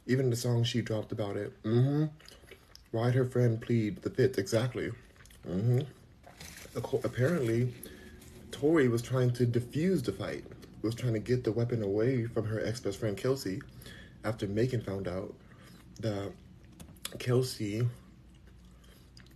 [0.07, 1.53] even the songs she dropped about it.
[1.63, 2.05] Mm-hmm.
[2.91, 4.39] Why'd her friend plead the fifth?
[4.39, 4.93] Exactly.
[5.49, 5.81] Mm-hmm.
[7.03, 7.73] Apparently,
[8.51, 10.45] Tory was trying to defuse the fight,
[10.83, 13.63] was trying to get the weapon away from her ex-best friend Kelsey
[14.23, 15.35] after Megan found out
[16.01, 16.31] that
[17.19, 17.89] Kelsey,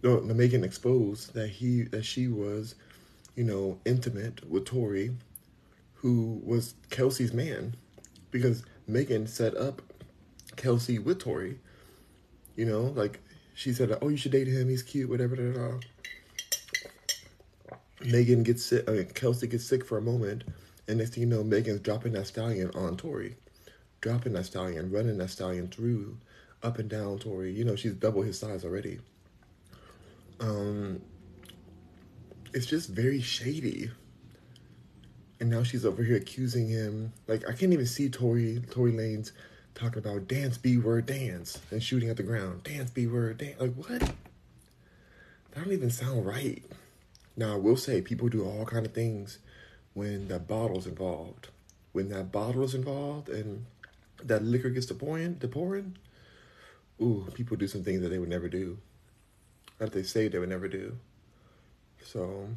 [0.02, 2.74] no, Megan exposed that he, that she was,
[3.34, 5.16] you know, intimate with Tori
[6.00, 7.76] who was Kelsey's man
[8.30, 9.82] because Megan set up
[10.56, 11.58] Kelsey with Tory.
[12.56, 13.20] You know, like
[13.54, 14.68] she said, "Oh, you should date him.
[14.68, 15.08] He's cute.
[15.08, 15.78] Whatever."
[18.02, 18.88] Megan gets sick.
[18.88, 20.44] Mean, Kelsey gets sick for a moment,
[20.88, 23.36] and next thing you know, Megan's dropping that stallion on Tory,
[24.00, 26.16] dropping that stallion, running that stallion through,
[26.62, 27.52] up and down Tory.
[27.52, 29.00] You know, she's double his size already.
[30.40, 31.02] Um,
[32.54, 33.90] it's just very shady
[35.40, 37.12] and now she's over here accusing him.
[37.26, 39.32] Like I can't even see Tory Tory Lanez
[39.74, 42.62] talking about dance B word dance and shooting at the ground.
[42.62, 43.58] Dance B word dance.
[43.58, 44.00] Like what?
[44.00, 46.62] That don't even sound right.
[47.36, 49.38] Now I will say people do all kind of things
[49.94, 51.48] when that bottle's involved.
[51.92, 53.64] When that bottle is involved and
[54.22, 55.96] that liquor gets to pouring, to pouring,
[57.00, 58.78] ooh, people do some things that they would never do.
[59.78, 60.98] That they say they would never do.
[62.04, 62.50] So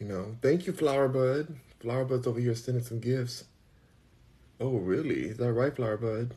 [0.00, 1.54] you know, thank you, Flower Bud.
[1.80, 3.44] Flower Bud's over here sending some gifts.
[4.58, 5.26] Oh, really?
[5.26, 6.34] Is that right, Flower Bud?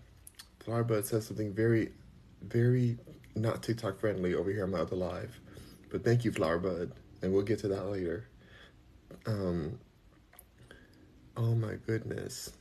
[0.59, 1.91] Flower Bud says something very,
[2.41, 2.97] very
[3.35, 5.39] not TikTok friendly over here on my other live.
[5.89, 6.91] But thank you, Flower Bud.
[7.21, 8.27] And we'll get to that later.
[9.25, 9.79] Um,
[11.37, 12.51] oh my goodness.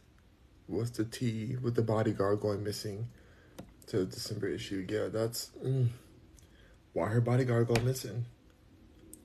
[0.69, 3.09] What's the T with the bodyguard going missing
[3.89, 4.87] to the December issue?
[4.89, 5.51] Yeah, that's.
[5.65, 5.89] Mm,
[6.93, 8.27] why her bodyguard go missing?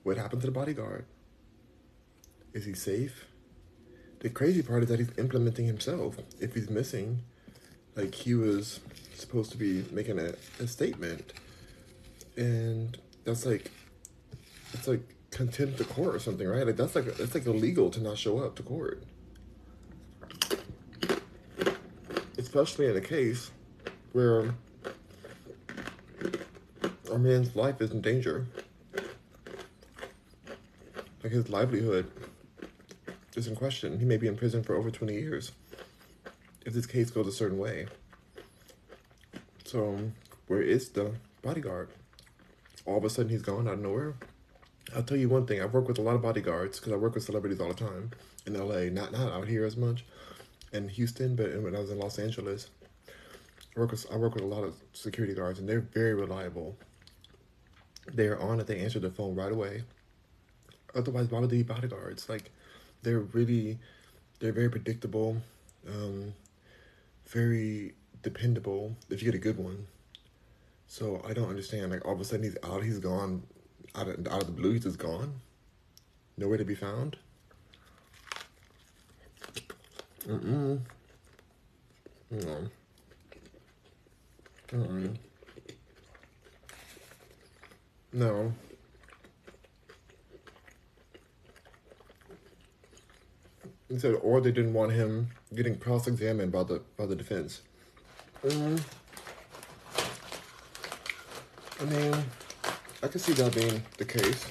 [0.02, 1.04] What happened to the bodyguard?
[2.58, 3.24] Is he safe?
[4.18, 6.16] The crazy part is that he's implementing himself.
[6.40, 7.22] If he's missing,
[7.94, 8.80] like he was
[9.14, 11.34] supposed to be making a, a statement,
[12.36, 13.70] and that's like,
[14.72, 16.66] it's like contempt of court or something, right?
[16.66, 19.04] Like that's like that's like illegal to not show up to court,
[22.38, 23.52] especially in a case
[24.10, 24.52] where
[27.12, 28.48] a man's life is in danger,
[31.22, 32.10] like his livelihood
[33.38, 33.98] is in question.
[33.98, 35.52] He may be in prison for over 20 years
[36.66, 37.86] if this case goes a certain way.
[39.64, 39.98] So,
[40.48, 41.88] where is the bodyguard?
[42.84, 44.14] All of a sudden, he's gone out of nowhere.
[44.94, 45.62] I'll tell you one thing.
[45.62, 48.10] I've worked with a lot of bodyguards because I work with celebrities all the time
[48.46, 48.84] in LA.
[48.90, 50.04] Not not out here as much,
[50.72, 52.68] in Houston, but when I was in Los Angeles,
[53.76, 56.76] I work with I work with a lot of security guards, and they're very reliable.
[58.12, 58.66] They are on it.
[58.66, 59.82] They answer the phone right away.
[60.94, 62.28] Otherwise, why would they be bodyguards?
[62.28, 62.50] Like,
[63.02, 63.78] they're really
[64.40, 65.36] they're very predictable,
[65.88, 66.32] um,
[67.26, 69.86] very dependable if you get a good one.
[70.86, 71.90] So I don't understand.
[71.90, 73.42] Like all of a sudden he's out, he's gone,
[73.94, 75.40] out of out of the blue, he's just gone,
[76.36, 77.16] nowhere to be found.
[80.26, 80.80] Mm-mm.
[82.30, 82.68] No.
[84.68, 85.16] Mm-mm.
[88.12, 88.52] No.
[93.88, 97.62] He said, or they didn't want him getting cross-examined by the by the defense.
[98.44, 98.82] Mm.
[101.80, 102.24] I mean,
[103.02, 104.46] I can see that being the case.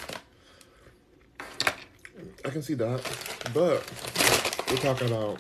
[2.46, 3.02] I can see that,
[3.54, 3.84] but
[4.70, 5.40] we're talking about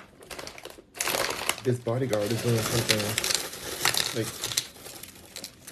[1.64, 3.00] this bodyguard is doing something
[4.18, 4.28] like,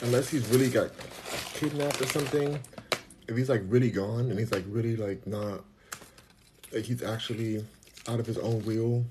[0.01, 0.91] unless he's really got
[1.53, 2.59] kidnapped or something.
[3.27, 5.63] If he's like really gone and he's like really like not,
[6.71, 7.65] like he's actually
[8.07, 9.05] out of his own will,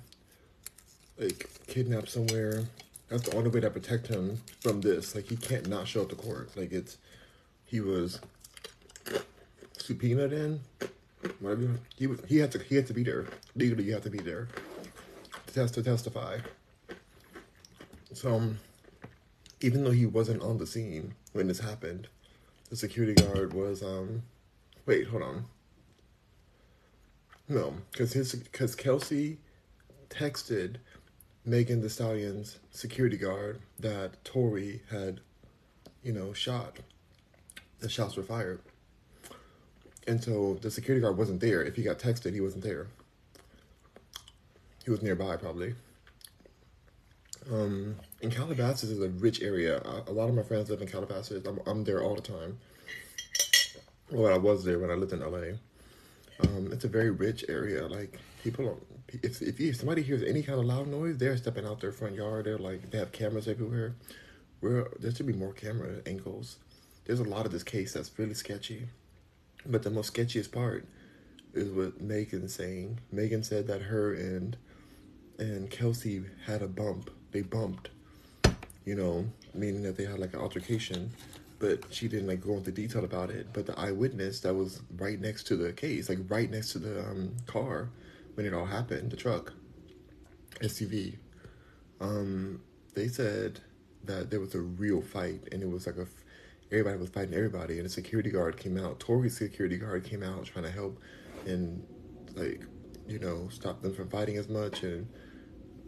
[1.18, 2.64] like kidnapped somewhere.
[3.08, 5.14] That's the only way to protect him from this.
[5.14, 6.50] Like he can't not show up to court.
[6.56, 6.96] Like it's
[7.64, 8.20] he was
[9.78, 10.60] subpoenaed in.
[11.40, 13.26] Whatever he was, he had to he had to be there.
[13.54, 14.48] Legally, you have to be there
[15.46, 16.38] to test to testify.
[18.12, 18.58] So, um,
[19.60, 22.08] even though he wasn't on the scene when this happened,
[22.70, 24.22] the security guard was um.
[24.86, 25.46] Wait, hold on.
[27.48, 29.38] No, because his because Kelsey
[30.08, 30.76] texted
[31.44, 35.20] Megan Thee Stallion's security guard that Tory had,
[36.02, 36.78] you know, shot.
[37.80, 38.60] The shots were fired.
[40.06, 41.62] And so the security guard wasn't there.
[41.62, 42.86] If he got texted, he wasn't there.
[44.84, 45.74] He was nearby, probably.
[47.50, 49.78] Um, and Calabasas is a rich area.
[49.82, 51.44] A, a lot of my friends live in Calabasas.
[51.46, 52.58] I'm, I'm there all the time.
[54.10, 55.56] Well, I was there when I lived in LA.
[56.40, 57.86] Um, it's a very rich area.
[57.86, 58.86] Like people, don't,
[59.22, 62.14] if if, if somebody hears any kind of loud noise, they're stepping out their front
[62.14, 62.46] yard.
[62.46, 63.94] They're like they have cameras everywhere.
[64.60, 66.56] Where there should be more camera angles.
[67.04, 68.88] There's a lot of this case that's really sketchy,
[69.66, 70.86] but the most sketchiest part
[71.52, 73.00] is what Megan saying.
[73.12, 74.56] Megan said that her and
[75.38, 77.10] and Kelsey had a bump.
[77.32, 77.90] They bumped,
[78.84, 81.12] you know, meaning that they had like an altercation
[81.64, 83.46] but she didn't like go into detail about it.
[83.54, 87.00] But the eyewitness that was right next to the case, like right next to the
[87.00, 87.88] um, car
[88.34, 89.54] when it all happened, the truck,
[90.60, 91.16] SUV,
[92.02, 92.60] um,
[92.92, 93.60] they said
[94.04, 96.06] that there was a real fight and it was like a
[96.70, 99.00] everybody was fighting everybody and a security guard came out.
[99.00, 101.00] Tory's security guard came out trying to help
[101.46, 101.82] and
[102.34, 102.60] like
[103.08, 105.06] you know stop them from fighting as much and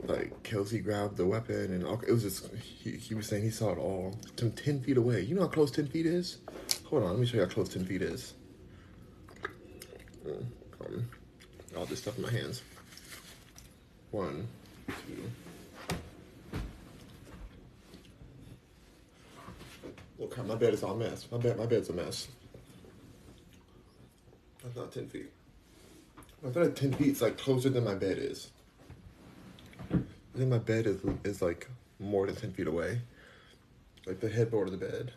[0.08, 3.72] like Kelsey grabbed the weapon and it was just he, he was saying he saw
[3.72, 5.20] it all from 10 feet away.
[5.22, 6.38] You know how close 10 feet is?
[6.84, 8.34] Hold on, let me show you how close 10 feet is.
[10.26, 11.08] Um,
[11.76, 12.62] all this stuff in my hands.
[14.10, 14.46] One,
[14.86, 15.30] two.
[20.18, 21.26] Okay, my bed is all mess.
[21.30, 22.28] My bed, my bed's a mess.
[24.62, 25.30] That's not 10 feet.
[26.46, 28.50] I thought 10 feet is like closer than my bed is.
[30.36, 31.66] I think my bed is is like
[31.98, 33.00] more than ten feet away.
[34.06, 35.12] Like the headboard of the bed.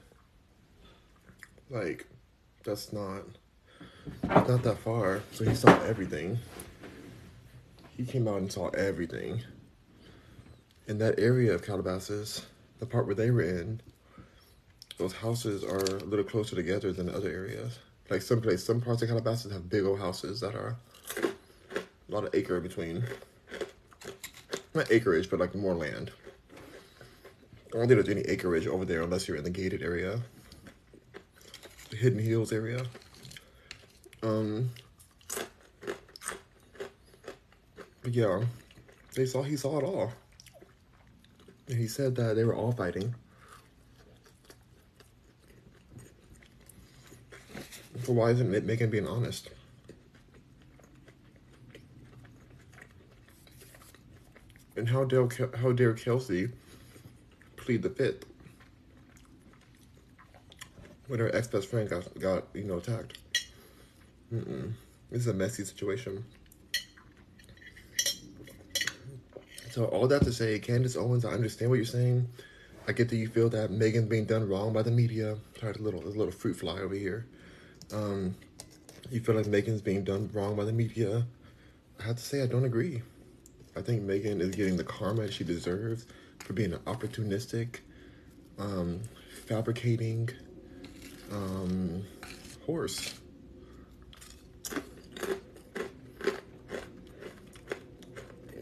[1.69, 2.07] Like,
[2.63, 3.23] that's not
[4.23, 5.21] not that far.
[5.33, 6.39] So he saw everything.
[7.97, 9.41] He came out and saw everything.
[10.87, 12.45] In that area of Calabasas,
[12.79, 13.81] the part where they were in,
[14.97, 17.77] those houses are a little closer together than the other areas.
[18.09, 20.77] Like some place, some parts of Calabasas have big old houses that are
[21.17, 21.31] a
[22.07, 23.03] lot of acre between
[24.79, 26.11] not acreage, but like more land.
[27.67, 30.19] I don't think there's any acreage over there unless you're in the gated area,
[31.89, 32.83] the Hidden Hills area.
[34.23, 34.71] Um,
[38.01, 38.43] but yeah,
[39.13, 40.11] they saw he saw it all.
[41.67, 43.13] And he said that they were all fighting.
[48.03, 49.49] So why isn't Megan being honest?
[54.79, 56.47] And how dare how dare Kelsey
[57.57, 58.23] plead the fifth
[61.07, 63.17] when her ex best friend got got you know attacked?
[64.33, 64.71] Mm-mm.
[65.11, 66.23] This is a messy situation.
[69.71, 72.29] So all that to say, Candace Owens, I understand what you're saying.
[72.87, 75.37] I get that you feel that Megan's being done wrong by the media.
[75.59, 77.27] Sorry, a little, a little fruit fly over here.
[77.93, 78.35] Um,
[79.11, 81.25] you feel like Megan's being done wrong by the media.
[81.99, 83.01] I have to say, I don't agree.
[83.79, 86.05] I think Megan is getting the karma she deserves
[86.39, 87.77] for being an opportunistic,
[88.57, 88.99] um,
[89.47, 90.29] fabricating
[91.31, 92.03] um,
[92.65, 93.13] horse.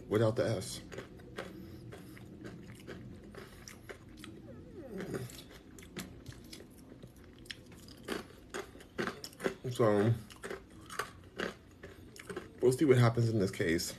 [0.07, 0.81] Without the S.
[9.71, 10.13] So,
[12.61, 13.95] we'll see what happens in this case.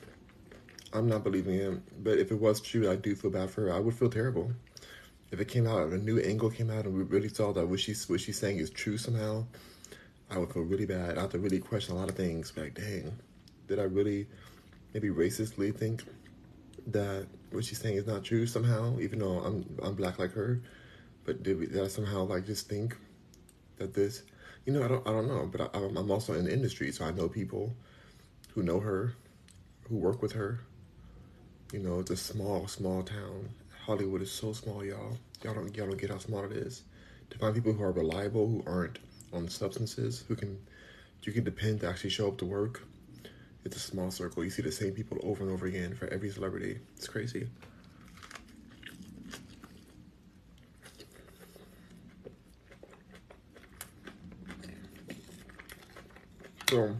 [0.98, 1.82] I'm not believing him.
[2.02, 3.72] But if it was true, I do feel bad for her.
[3.72, 4.52] I would feel terrible.
[5.30, 7.66] If it came out, if a new angle came out, and we really saw that
[7.66, 9.46] what she's what she's saying is true somehow,
[10.30, 11.18] I would feel really bad.
[11.18, 12.52] I have to really question a lot of things.
[12.56, 13.18] Like, dang,
[13.66, 14.26] did I really
[14.94, 16.02] maybe racistly think
[16.88, 20.60] that what she's saying is not true somehow, even though I'm I'm black like her.
[21.24, 22.96] But did, we, did I somehow like just think
[23.76, 24.22] that this,
[24.64, 25.48] you know, I don't I don't know.
[25.50, 27.74] But I, I'm also in the industry, so I know people
[28.54, 29.14] who know her,
[29.88, 30.60] who work with her.
[31.72, 33.48] You know, it's a small small town.
[33.84, 35.18] Hollywood is so small, y'all.
[35.42, 36.82] Y'all don't y'all don't get how small it is.
[37.30, 38.98] To find people who are reliable, who aren't
[39.32, 40.58] on substances, who can
[41.22, 42.82] you can depend to actually show up to work
[43.64, 44.44] it's a small circle.
[44.44, 46.78] You see the same people over and over again for every celebrity.
[46.96, 47.48] It's crazy.
[56.70, 56.94] So,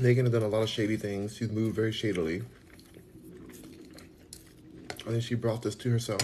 [0.00, 1.36] Megan has done a lot of shady things.
[1.36, 2.42] She's moved very shadily.
[5.06, 6.22] I think she brought this to herself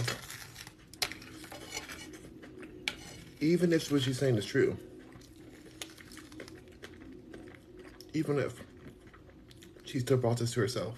[3.41, 4.77] even if what she's saying is true,
[8.13, 8.53] even if
[9.83, 10.95] she still brought this to herself.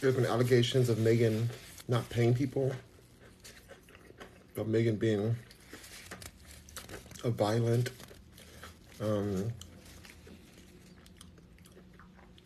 [0.00, 1.50] There's been allegations of Megan
[1.88, 2.72] not paying people,
[4.54, 5.36] but Megan being
[7.24, 7.90] a violent,
[9.00, 9.52] um,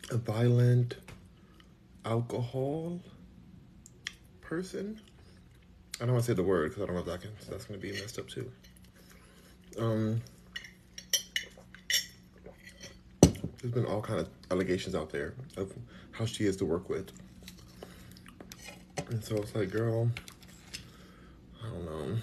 [0.09, 0.95] a violent
[2.05, 2.99] alcohol
[4.41, 4.99] person.
[6.01, 7.65] I don't want to say the word because I don't know if that can, that's
[7.65, 8.51] going to be messed up too.
[9.77, 10.21] Um,
[13.61, 15.73] there's been all kind of allegations out there of
[16.11, 17.11] how she is to work with.
[19.09, 20.11] And so it's like, girl,
[21.63, 22.17] I don't know.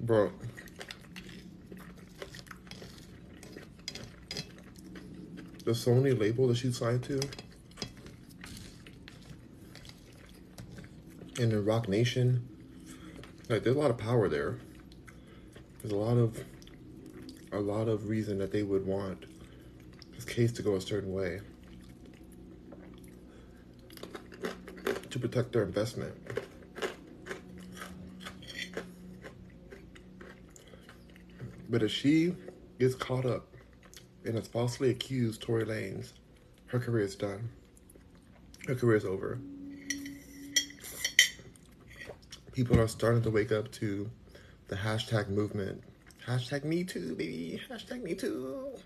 [0.00, 0.32] Bro,
[5.64, 7.20] the Sony label that she signed to.
[11.40, 12.46] And the Roc Nation.
[13.48, 14.58] Like there's a lot of power there.
[15.80, 16.44] There's a lot of
[17.52, 19.24] a lot of reason that they would want
[20.32, 21.40] case to go a certain way.
[25.10, 26.14] To protect their investment.
[31.68, 32.34] But if she
[32.78, 33.46] gets caught up
[34.24, 36.12] and is falsely accused Tory Lanez,
[36.66, 37.50] her career is done.
[38.66, 39.38] Her career is over.
[42.52, 44.10] People are starting to wake up to
[44.68, 45.82] the hashtag movement.
[46.26, 47.60] Hashtag me too, baby.
[47.70, 48.78] Hashtag me too.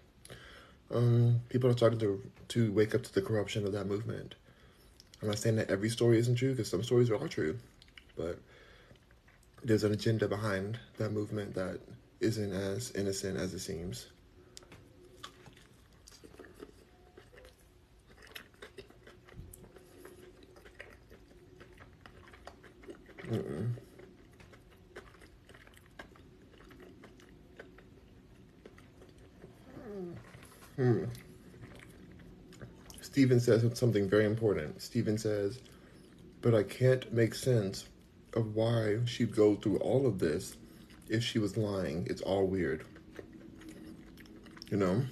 [0.91, 4.35] Um, people are starting to to wake up to the corruption of that movement.
[5.23, 7.59] I'm not saying that every story isn't true because some stories are true,
[8.17, 8.39] but
[9.63, 11.81] there's an agenda behind that movement that
[12.21, 14.07] isn't as innocent as it seems.
[23.31, 23.77] Mm-mm.
[30.77, 31.05] Hmm.
[33.17, 34.83] Stephen says something very important.
[34.83, 35.59] Stephen says,
[36.43, 37.87] but I can't make sense
[38.35, 40.59] of why she'd go through all of this
[41.09, 42.07] if she was lying.
[42.11, 42.85] It's all weird.
[44.71, 45.03] You know?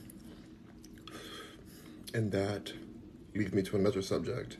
[2.13, 2.75] And that
[3.35, 4.59] leads me to another subject.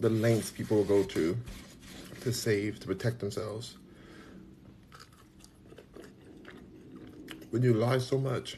[0.00, 1.36] The lengths people will go to
[2.22, 3.76] to save, to protect themselves.
[7.50, 8.56] When you lie so much,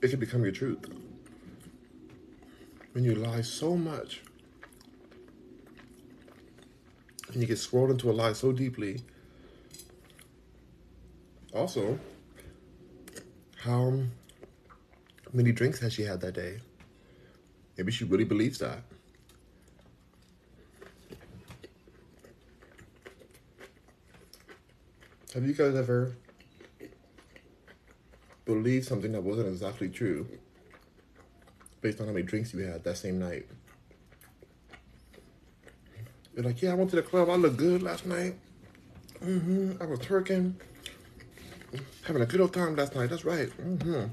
[0.00, 0.86] it can become your truth.
[2.92, 4.22] When you lie so much,
[7.32, 9.02] and you get swirled into a lie so deeply,
[11.52, 11.98] also,
[13.56, 14.00] how
[15.32, 16.58] many drinks has she had that day?
[17.76, 18.82] Maybe she really believes that.
[25.34, 26.16] Have you guys ever
[28.48, 30.26] believed something that wasn't exactly true
[31.82, 33.46] based on how many drinks you had that same night?
[36.34, 37.28] You're like, yeah, I went to the club.
[37.28, 38.34] I looked good last night.
[39.22, 39.82] Mm-hmm.
[39.82, 40.54] I was twerking,
[42.06, 43.10] having a good old time last night.
[43.10, 43.50] That's right.
[43.58, 44.04] Mm-hmm.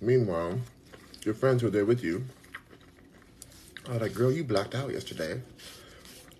[0.00, 0.58] Meanwhile,
[1.24, 2.24] your friends were there with you
[3.88, 5.40] are like, girl, you blacked out yesterday.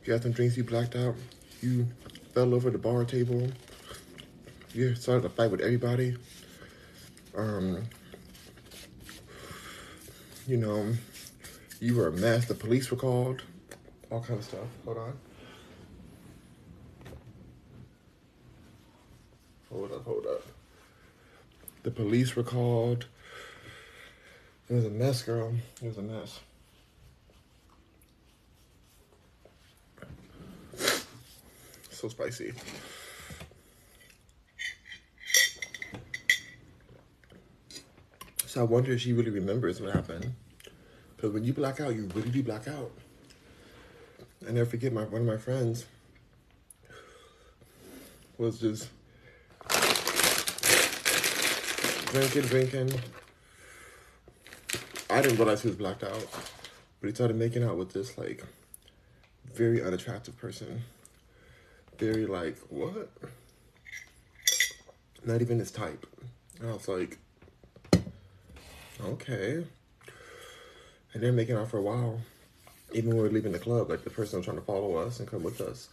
[0.05, 1.15] You had some drinks, you blacked out.
[1.61, 1.87] You
[2.35, 3.49] fell over the bar table.
[4.75, 6.17] You started a fight with everybody.
[7.37, 7.85] Um,
[10.47, 10.93] you know,
[11.81, 12.47] you were a mess.
[12.47, 13.43] The police were called.
[14.11, 14.67] All kind of stuff.
[14.85, 15.19] Hold on.
[19.71, 20.43] Hold up, hold up.
[21.83, 23.07] The police were called.
[24.69, 25.55] It was a mess, girl.
[25.83, 26.41] It was a mess.
[31.91, 32.53] So spicy.
[38.53, 40.35] So I wonder if she really remembers what happened.
[41.17, 42.91] Because when you black out, you really do black out.
[44.47, 45.87] I never forget my one of my friends
[48.37, 48.91] was just
[52.11, 53.01] drinking, drinking.
[55.09, 56.27] I didn't realize he was blacked out,
[57.01, 58.45] but he started making out with this like
[59.55, 60.83] very unattractive person.
[61.97, 63.09] Very like what?
[65.25, 66.07] Not even his type.
[66.61, 67.19] And I was like,
[69.05, 69.65] okay.
[71.13, 72.21] And they're making out for a while.
[72.93, 75.19] Even when we are leaving the club, like the person was trying to follow us
[75.19, 75.89] and come with us.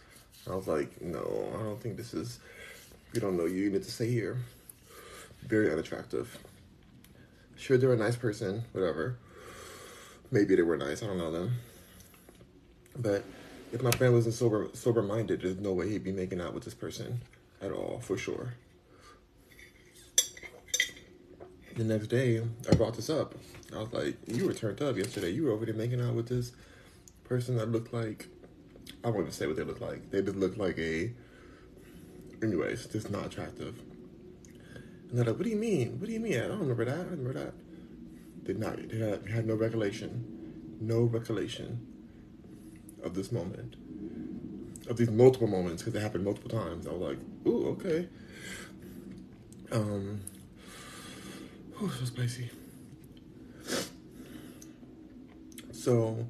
[0.50, 2.38] I was like, no, I don't think this is,
[3.12, 4.38] we don't know you, you need to stay here.
[5.42, 6.38] Very unattractive.
[7.56, 9.16] Sure, they're a nice person, whatever.
[10.30, 11.52] Maybe they were nice, I don't know them.
[12.96, 13.24] But
[13.72, 16.64] if my friend wasn't sober sober minded, there's no way he'd be making out with
[16.64, 17.20] this person
[17.60, 18.54] at all, for sure.
[21.76, 23.34] The next day, I brought this up.
[23.72, 25.30] I was like, "You were turned up yesterday.
[25.30, 26.52] You were over there making out with this
[27.24, 28.28] person that looked like
[29.02, 30.10] I won't even say what they look like.
[30.10, 31.12] They just look like a.
[32.42, 33.80] Anyways, just not attractive.
[35.08, 35.98] And they're like, "What do you mean?
[36.00, 36.38] What do you mean?
[36.38, 36.98] I don't remember that.
[36.98, 37.54] I remember that."
[38.44, 38.76] Did not.
[38.88, 41.86] They had, had no recollection, no recollection
[43.02, 43.76] of this moment,
[44.88, 46.86] of these multiple moments because they happened multiple times.
[46.86, 48.08] I was like, "Ooh, okay."
[49.72, 50.20] Um.
[51.82, 52.50] Oh, so spicy.
[55.72, 56.26] So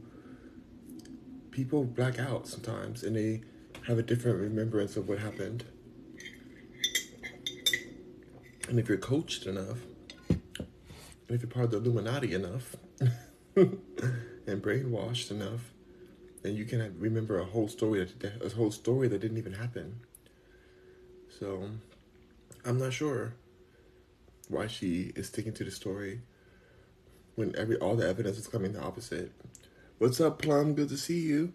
[1.51, 3.42] people black out sometimes and they
[3.88, 5.64] have a different remembrance of what happened.
[8.68, 9.78] And if you're coached enough,
[10.28, 10.38] and
[11.30, 12.76] if you're part of the Illuminati enough,
[13.57, 15.72] and brainwashed enough,
[16.42, 19.98] then you can remember a whole story that a whole story that didn't even happen.
[21.40, 21.70] So,
[22.64, 23.34] I'm not sure
[24.51, 26.20] why she is sticking to the story
[27.36, 29.30] when every all the evidence is coming the opposite.
[29.98, 30.74] What's up, Plum?
[30.74, 31.53] Good to see you.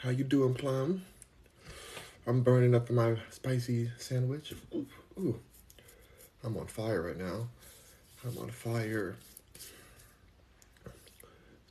[0.00, 1.02] How you doing, Plum?
[2.26, 4.54] I'm burning up my spicy sandwich.
[4.74, 4.86] Ooh,
[5.18, 5.38] ooh.
[6.42, 7.48] I'm on fire right now.
[8.24, 9.16] I'm on fire.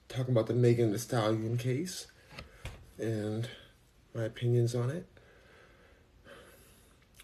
[0.08, 2.08] Talking about the Megan Thee Stallion case
[3.00, 3.50] and
[4.14, 5.08] my opinions on it.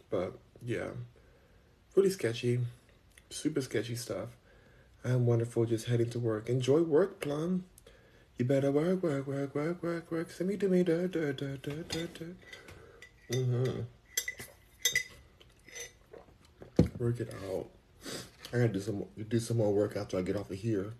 [0.09, 0.89] But yeah,
[1.95, 2.59] really sketchy,
[3.29, 4.29] super sketchy stuff.
[5.03, 6.47] I'm wonderful just heading to work.
[6.47, 7.65] Enjoy work, Plum.
[8.37, 10.31] You better work, work, work, work, work, work.
[10.31, 12.25] Send me to me, da, da, da, da, da, da.
[13.31, 13.81] Mm-hmm.
[16.99, 17.67] Work it out.
[18.53, 20.93] I gotta do some do some more work after I get off of here.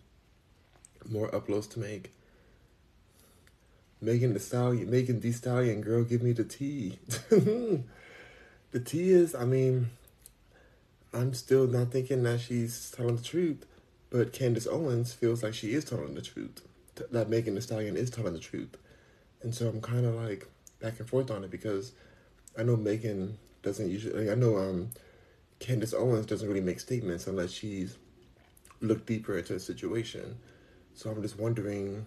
[1.09, 2.11] More uploads to make.
[4.01, 6.97] Megan Thee Stallion, Megan Thee Stallion, girl, give me the tea.
[7.29, 7.83] the
[8.83, 9.91] tea is, I mean,
[11.13, 13.65] I'm still not thinking that she's telling the truth,
[14.09, 16.61] but Candace Owens feels like she is telling the truth
[17.11, 18.77] that Megan Thee Stallion is telling the truth.
[19.41, 20.47] And so I'm kind of like
[20.79, 21.93] back and forth on it because
[22.57, 24.89] I know Megan doesn't usually, I know um,
[25.59, 27.97] Candace Owens doesn't really make statements unless she's
[28.81, 30.37] looked deeper into the situation.
[30.93, 32.05] So I'm just wondering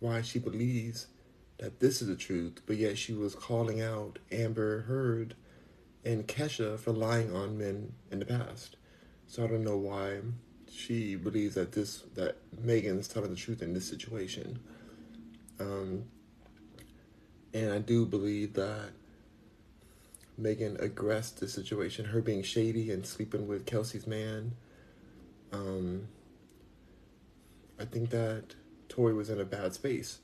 [0.00, 1.06] why she believes
[1.58, 5.34] that this is the truth, but yet she was calling out Amber Heard
[6.04, 8.76] and Kesha for lying on men in the past.
[9.26, 10.20] So I don't know why
[10.70, 14.58] she believes that this that Megan's telling the truth in this situation.
[15.60, 16.04] Um,
[17.52, 18.90] and I do believe that
[20.36, 24.52] Megan aggressed the situation, her being shady and sleeping with Kelsey's man.
[25.52, 26.08] Um,
[27.80, 28.54] I think that
[28.88, 30.18] Tory was in a bad space.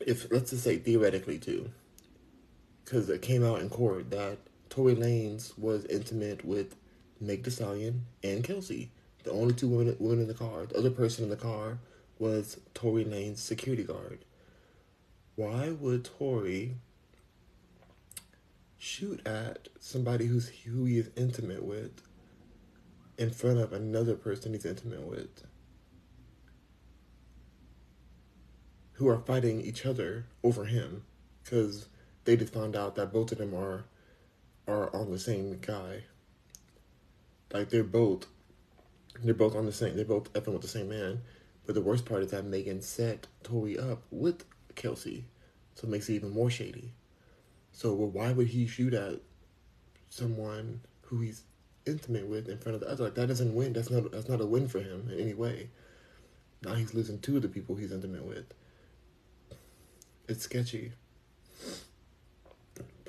[0.00, 1.70] If let's just say theoretically too,
[2.84, 6.76] because it came out in court that Tory Lanez was intimate with
[7.20, 8.90] Meg Thee Stallion and Kelsey.
[9.22, 10.66] The only two women, women in the car.
[10.66, 11.78] The other person in the car
[12.18, 14.24] was Tory Lanez's security guard.
[15.36, 16.76] Why would Tory
[18.76, 22.02] shoot at somebody who's who he is intimate with
[23.16, 25.44] in front of another person he's intimate with?
[28.94, 31.04] Who are fighting each other over him
[31.42, 31.88] because
[32.24, 33.84] they just found out that both of them are
[34.66, 36.04] are on the same guy.
[37.52, 38.26] Like they're both
[39.22, 41.22] they're both on the same they're both effing with the same man.
[41.66, 44.44] But the worst part is that Megan set Tory up with
[44.74, 45.24] Kelsey.
[45.74, 46.92] So it makes it even more shady.
[47.72, 49.20] So well, why would he shoot at
[50.08, 51.42] someone who he's
[51.86, 53.04] intimate with in front of the other.
[53.04, 53.72] Like that doesn't win.
[53.72, 55.70] That's not that's not a win for him in any way.
[56.62, 58.46] Now he's losing two of the people he's intimate with.
[60.28, 60.92] It's sketchy.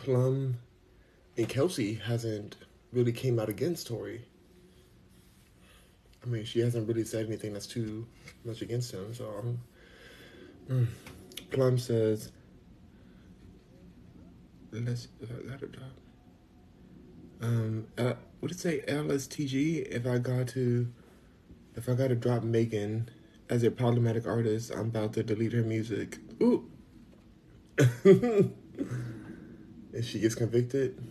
[0.05, 0.59] Plum
[1.35, 2.57] and Kelsey hasn't
[2.93, 4.23] really came out against Tory.
[6.23, 8.05] I mean, she hasn't really said anything that's too
[8.43, 9.15] much against him.
[9.15, 9.59] So, um,
[10.69, 10.87] mm.
[11.49, 12.31] Plum says,
[14.71, 15.07] "Let's
[15.47, 15.89] let it drop."
[17.41, 18.83] Um, uh, it say?
[18.87, 19.87] LSTG.
[19.87, 20.87] If I got to,
[21.75, 23.09] if I got to drop Megan
[23.49, 26.19] as a problematic artist, I'm about to delete her music.
[26.43, 26.69] Ooh.
[29.95, 31.01] if she gets convicted,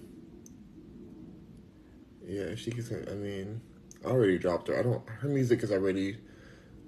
[2.27, 3.61] yeah, if she gets, I mean,
[4.05, 4.79] I already dropped her.
[4.79, 5.07] I don't.
[5.09, 6.19] Her music is already.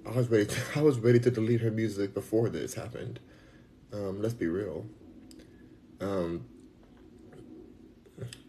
[0.05, 0.45] I was ready.
[0.45, 3.19] To, I was ready to delete her music before this happened.
[3.91, 4.85] Um, let's be real.
[5.99, 6.45] Um,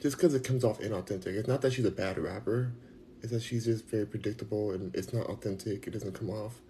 [0.01, 1.29] just because it comes off inauthentic.
[1.29, 2.73] It's not that she's a bad rapper.
[3.23, 5.87] It's that she's just very predictable and it's not authentic.
[5.87, 6.61] It doesn't come off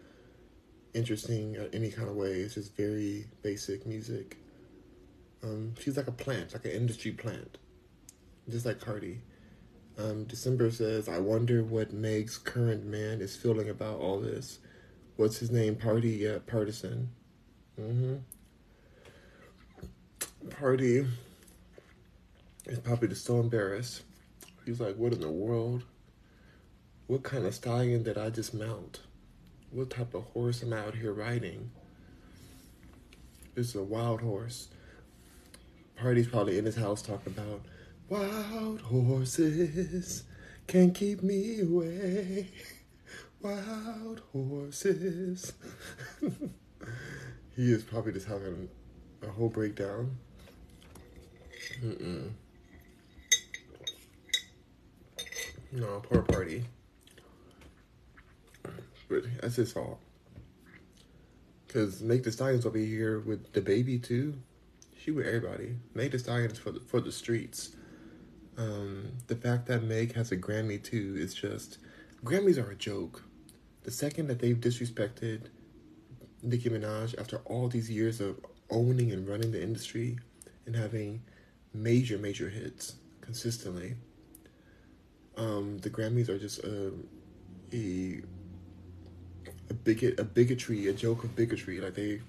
[0.95, 2.33] interesting in any kind of way.
[2.41, 4.39] It's just very basic music.
[5.43, 7.59] Um, she's like a plant, like an industry plant,
[8.49, 9.21] just like Cardi.
[9.97, 14.59] Um, December says, I wonder what Meg's current man is feeling about all this.
[15.17, 15.75] What's his name?
[15.75, 16.19] Pardi?
[16.19, 17.09] Yeah, Pardison.
[17.81, 18.17] Mm-hmm.
[20.49, 21.09] Pardi
[22.67, 24.03] is probably just so embarrassed.
[24.65, 25.83] He's like, what in the world?
[27.09, 29.01] What kind of stallion did I just mount?
[29.71, 31.71] What type of horse am I out here riding?
[33.57, 34.69] It's a wild horse.
[36.01, 37.63] Pardi's probably in his house talking about
[38.09, 40.25] Wild horses
[40.67, 42.49] can't keep me away.
[43.43, 45.53] Wild horses.
[47.57, 48.69] he is probably just having
[49.23, 50.17] a whole breakdown.
[51.83, 52.31] Mm-mm.
[55.73, 56.65] No, poor Pardi.
[59.09, 60.01] But that's his fault.
[61.69, 64.35] Cause Meg Thee Stallion's over here with the baby too.
[64.99, 65.77] She with everybody.
[65.95, 67.71] Meg Thee Stallion's for the for the streets.
[68.57, 71.79] Um, the fact that Meg has a Grammy too is just
[72.25, 73.23] Grammys are a joke.
[73.85, 75.43] The second that they've disrespected
[76.43, 78.41] Nicki Minaj after all these years of
[78.71, 80.19] owning and running the industry
[80.67, 81.23] and having
[81.73, 83.95] major major hits consistently,
[85.37, 86.93] um, the Grammys are just a
[87.73, 88.21] a
[89.71, 92.21] a bigot a bigotry a joke of bigotry like they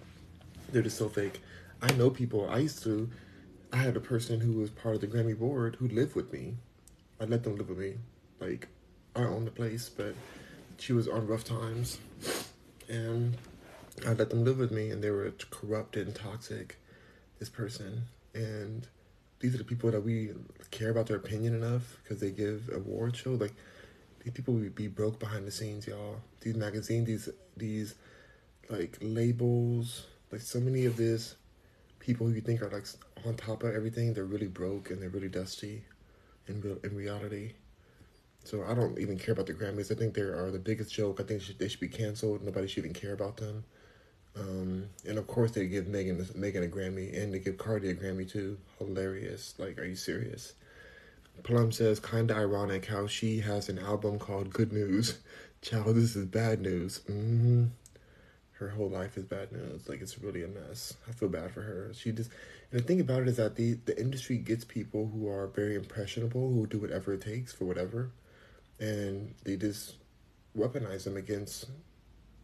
[0.72, 1.42] they're just so fake.
[1.82, 2.50] I know people.
[2.50, 3.10] I used to
[3.72, 6.56] I had a person who was part of the Grammy board who lived with me.
[7.22, 7.96] I let them live with me.
[8.40, 8.68] Like,
[9.16, 10.16] I owned the place, but
[10.78, 12.00] she was on rough times.
[12.88, 13.38] And
[14.08, 16.78] I let them live with me, and they were corrupt and toxic,
[17.38, 18.06] this person.
[18.34, 18.88] And
[19.40, 20.32] these are the people that we
[20.72, 23.32] care about their opinion enough because they give award show.
[23.32, 23.54] Like,
[24.24, 26.22] these people would be broke behind the scenes, y'all.
[26.42, 27.94] These magazines, these, these,
[28.68, 31.36] like, labels, like, so many of this
[32.00, 32.86] people who you think are like
[33.26, 35.84] on top of everything, they're really broke and they're really dusty
[36.48, 37.54] in real in reality.
[38.44, 39.92] So I don't even care about the Grammys.
[39.92, 41.20] I think they are the biggest joke.
[41.20, 42.44] I think they should, they should be canceled.
[42.44, 43.64] Nobody should even care about them.
[44.36, 47.96] Um, and of course they give Megan Megan a Grammy and they give Cardi a
[47.96, 48.58] Grammy too.
[48.78, 49.56] Hilarious.
[49.58, 50.54] Like, are you serious?
[51.44, 55.20] Plum says, kinda ironic how she has an album called Good News.
[55.62, 57.02] Child, this is bad news.
[57.10, 57.66] Mm-hmm
[58.60, 59.88] her whole life is bad news.
[59.88, 60.94] Like it's really a mess.
[61.08, 61.92] I feel bad for her.
[61.94, 62.30] She just
[62.72, 65.76] and the thing about it is that the the industry gets people who are very
[65.76, 68.12] impressionable who do whatever it takes for whatever,
[68.80, 69.96] and they just
[70.58, 71.66] weaponize them against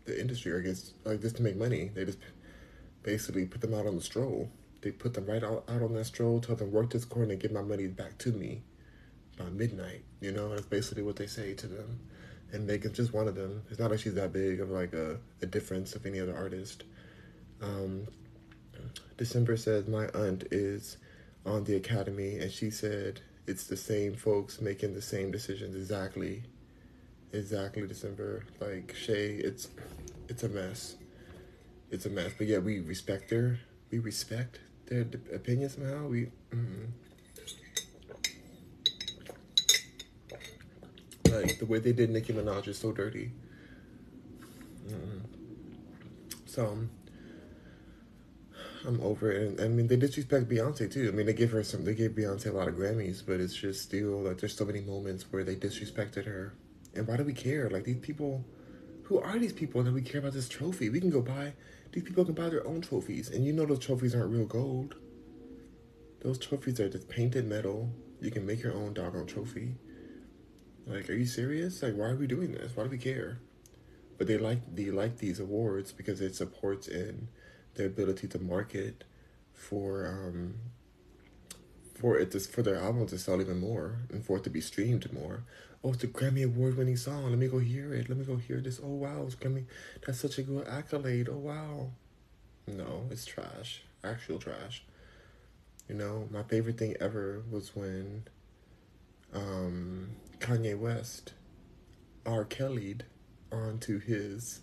[0.06, 1.92] the industry or against like just to make money.
[1.94, 2.20] They just
[3.04, 4.50] basically put them out on the stroll.
[4.82, 7.42] They put them right out, out on that stroll, tell them work this corner and
[7.42, 8.62] get my money back to me
[9.38, 10.04] by midnight.
[10.22, 12.00] You know, that's basically what they say to them
[12.52, 13.64] and Megan's just one of them.
[13.70, 16.84] It's not like she's that big of like a, a difference of any other artist.
[17.62, 18.08] Um,
[19.18, 20.98] December says my aunt is
[21.46, 25.76] on the academy, and she said it's the same folks making the same decisions.
[25.76, 26.44] Exactly,
[27.32, 27.88] exactly.
[27.88, 29.70] December, like Shay, it's
[30.28, 30.96] it's a mess.
[31.92, 33.60] It's a mess, but yeah, we respect her.
[33.92, 35.02] We respect their
[35.34, 36.08] opinion somehow.
[36.08, 36.32] We.
[36.52, 36.86] Mm-hmm.
[41.42, 43.32] Like the way they did Nicki Minaj is so dirty.
[44.88, 45.22] Mm.
[46.46, 46.90] So um,
[48.86, 49.42] I'm over it.
[49.42, 51.10] And, I mean, they disrespect Beyonce too.
[51.12, 51.84] I mean, they give her some.
[51.84, 54.82] They gave Beyonce a lot of Grammys, but it's just still like there's so many
[54.82, 56.54] moments where they disrespected her.
[56.94, 57.70] And why do we care?
[57.70, 58.46] Like these people,
[59.04, 60.90] who are these people that we care about this trophy?
[60.90, 61.54] We can go buy.
[61.92, 64.96] These people can buy their own trophies, and you know those trophies aren't real gold.
[66.22, 69.76] Those trophies are just painted metal You can make your own doggone trophy.
[70.86, 71.82] Like, are you serious?
[71.82, 72.76] Like, why are we doing this?
[72.76, 73.40] Why do we care?
[74.18, 77.28] But they like they like these awards because it supports in
[77.74, 79.04] their ability to market
[79.54, 80.56] for um
[81.94, 84.62] for it to, for their album to sell even more and for it to be
[84.62, 85.44] streamed more.
[85.84, 87.30] Oh, it's a Grammy award winning song.
[87.30, 88.10] Let me go hear it.
[88.10, 88.80] Let me go hear this.
[88.84, 89.66] Oh wow, it's Grammy.
[90.06, 91.30] That's such a good accolade.
[91.30, 91.90] Oh wow.
[92.68, 93.84] No, it's trash.
[94.04, 94.84] Actual trash.
[95.88, 98.24] You know, my favorite thing ever was when
[99.34, 100.10] um,
[100.40, 101.34] Kanye West
[102.26, 102.46] R.
[102.46, 103.06] Kelly'd
[103.52, 104.62] onto his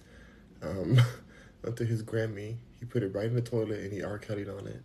[0.63, 1.01] um,
[1.67, 2.57] onto his Grammy.
[2.79, 4.19] He put it right in the toilet and he R.
[4.19, 4.83] Kelly'd on it.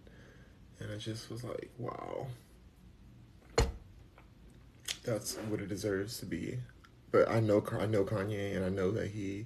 [0.80, 2.28] And I just was like, wow.
[5.04, 6.60] That's what it deserves to be.
[7.12, 9.46] But I know I know Kanye and I know that he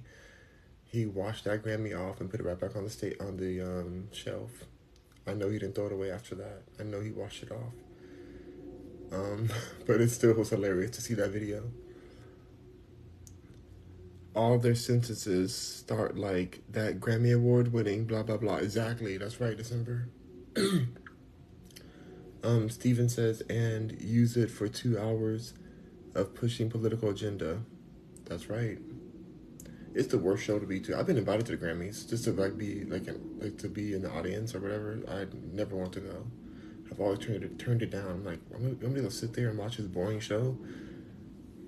[0.84, 3.62] he washed that Grammy off and put it right back on the state on the
[3.62, 4.50] um, shelf.
[5.26, 6.62] I know he didn't throw it away after that.
[6.78, 7.72] I know he washed it off.
[9.12, 9.48] Um,
[9.86, 11.64] but it still was hilarious to see that video.
[14.34, 18.56] All their sentences start like that Grammy Award winning, blah blah blah.
[18.56, 20.08] Exactly, that's right, December.
[22.42, 25.52] um, Stephen says, and use it for two hours
[26.14, 27.60] of pushing political agenda.
[28.24, 28.78] That's right.
[29.94, 30.98] It's the worst show to be to.
[30.98, 33.06] I've been invited to the Grammys just to like be like
[33.38, 34.98] like to be in the audience or whatever.
[35.06, 36.26] I never want to go.
[36.92, 38.06] I've always turned it turned it down.
[38.06, 40.58] I'm like, I'm gonna, I'm gonna sit there and watch this boring show.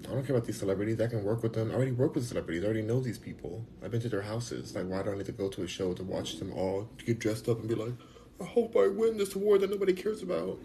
[0.04, 1.00] I don't care about these celebrities.
[1.00, 1.70] I can work with them.
[1.70, 2.62] I already work with celebrities.
[2.62, 3.64] I already know these people.
[3.82, 4.74] I've been to their houses.
[4.74, 7.18] Like, why do I need to go to a show to watch them all get
[7.18, 7.94] dressed up and be like,
[8.38, 10.58] I hope I win this award that nobody cares about,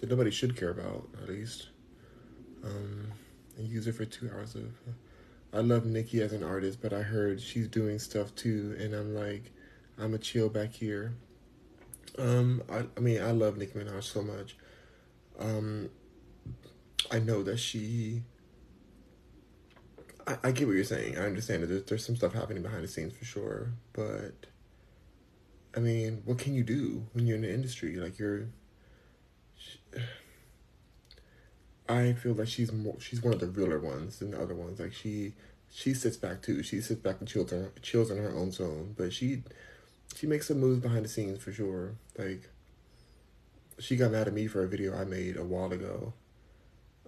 [0.00, 1.68] that nobody should care about, at least.
[2.64, 3.12] Um,
[3.56, 4.72] and use it for two hours of.
[5.52, 9.14] I love Nicki as an artist, but I heard she's doing stuff too, and I'm
[9.14, 9.52] like,
[9.96, 11.14] I'm a chill back here.
[12.18, 14.56] Um, I, I mean, I love Nicki Minaj so much.
[15.38, 15.88] Um,
[17.10, 18.22] I know that she.
[20.26, 21.16] I, I get what you're saying.
[21.16, 24.34] I understand that there's, there's some stuff happening behind the scenes for sure, but.
[25.76, 27.96] I mean, what can you do when you're in the industry?
[27.96, 28.48] Like you're.
[31.88, 32.96] I feel like she's more.
[32.98, 34.80] She's one of the realer ones than the other ones.
[34.80, 35.34] Like she,
[35.70, 36.62] she sits back too.
[36.62, 38.94] She sits back and chills, on, chills in her own zone.
[38.96, 39.42] But she,
[40.18, 41.94] she makes some moves behind the scenes for sure.
[42.16, 42.50] Like,
[43.78, 46.12] she got mad at me for a video I made a while ago.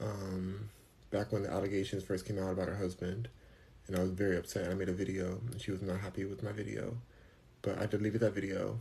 [0.01, 0.71] Um,
[1.11, 3.29] back when the allegations first came out about her husband,
[3.89, 4.71] and I was very upset.
[4.71, 6.99] I made a video, and she was not happy with my video,
[7.63, 8.81] but I deleted that video,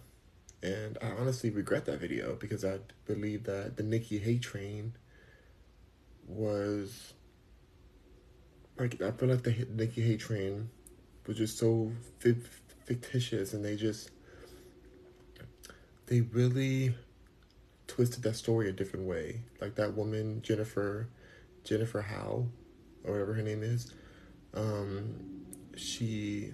[0.61, 4.93] and I honestly regret that video because I believe that the Nicki hate train
[6.27, 7.13] was
[8.77, 10.69] like I feel like the Nicki hate train
[11.25, 11.91] was just so
[12.85, 14.11] fictitious, and they just
[16.09, 16.95] they really
[17.87, 19.41] twisted that story a different way.
[19.61, 21.07] Like that woman Jennifer,
[21.63, 22.47] Jennifer Howe,
[23.03, 23.93] or whatever her name is,
[24.55, 25.15] um,
[25.77, 26.51] she,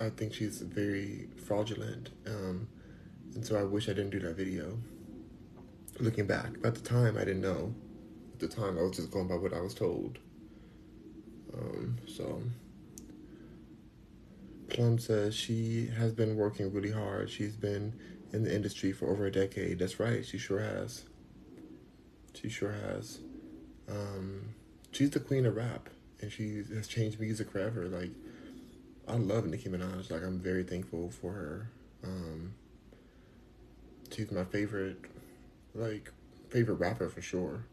[0.00, 2.66] I think she's very fraudulent, um,
[3.34, 4.78] and so I wish I didn't do that video.
[6.00, 7.74] Looking back, at the time I didn't know.
[8.32, 10.18] At the time I was just going by what I was told.
[11.56, 12.42] Um, so.
[14.68, 17.30] Plum says she has been working really hard.
[17.30, 17.94] She's been
[18.34, 19.78] in the industry for over a decade.
[19.78, 20.26] That's right.
[20.26, 21.04] She sure has.
[22.34, 23.20] She sure has.
[23.88, 24.54] Um,
[24.90, 25.88] she's the queen of rap,
[26.20, 27.86] and she has changed music forever.
[27.86, 28.10] Like,
[29.06, 30.10] I love Nicki Minaj.
[30.10, 31.70] Like, I'm very thankful for her.
[32.02, 32.54] Um,
[34.10, 34.98] she's my favorite,
[35.72, 36.10] like,
[36.50, 37.64] favorite rapper for sure.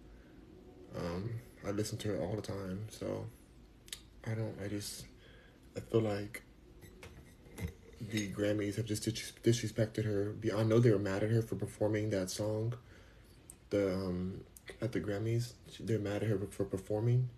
[0.95, 1.31] Um,
[1.65, 2.85] I listen to her all the time.
[2.89, 3.25] So,
[4.27, 4.55] I don't.
[4.63, 5.05] I just.
[5.75, 6.43] I feel like
[8.09, 9.03] the Grammys have just
[9.43, 10.35] disrespected her.
[10.57, 12.73] I know they were mad at her for performing that song.
[13.69, 14.41] The um,
[14.81, 17.29] at the Grammys, they're mad at her for performing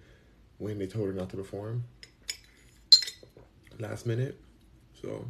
[0.57, 1.83] when they told her not to perform
[3.79, 4.39] last minute.
[5.01, 5.25] So,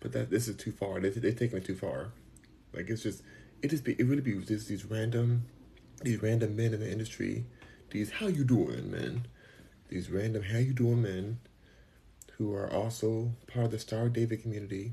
[0.00, 1.00] but that this is too far.
[1.00, 2.12] They they're taking it too far.
[2.72, 3.22] Like it's just
[3.62, 5.44] it just be it really be just these random
[6.02, 7.44] these random men in the industry.
[7.90, 9.26] These how you doing men?
[9.88, 11.38] These random how you doing men
[12.38, 14.92] who are also part of the Star David community,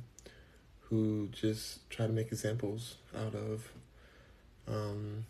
[0.82, 3.72] who just try to make examples out of
[4.68, 5.26] um,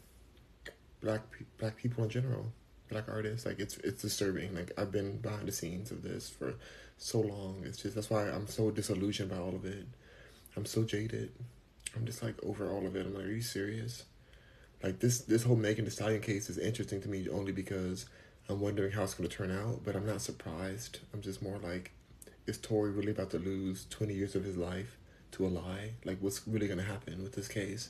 [1.02, 1.22] black
[1.58, 2.52] black people in general,
[2.90, 3.46] black artists.
[3.46, 4.56] Like it's it's disturbing.
[4.56, 6.56] Like I've been behind the scenes of this for
[6.98, 7.64] so long.
[7.66, 9.88] It's just that's why I'm so disillusioned by all of it.
[10.56, 11.32] I'm so jaded.
[11.96, 13.06] I'm just like over all of it.
[13.06, 14.04] I'm like, are you serious?
[14.84, 18.06] Like this this whole Megan Thee Stallion case is interesting to me only because
[18.50, 21.00] I'm wondering how it's going to turn out, but I'm not surprised.
[21.14, 21.92] I'm just more like,
[22.48, 24.98] is Tory really about to lose 20 years of his life
[25.32, 25.92] to a lie?
[26.06, 27.90] Like, what's really going to happen with this case?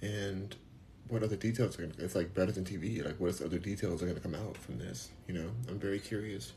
[0.00, 0.54] And
[1.08, 1.94] what other details are gonna.
[1.98, 3.04] It's like better than TV.
[3.04, 5.10] Like, what other details are gonna come out from this?
[5.26, 6.52] You know, I'm very curious.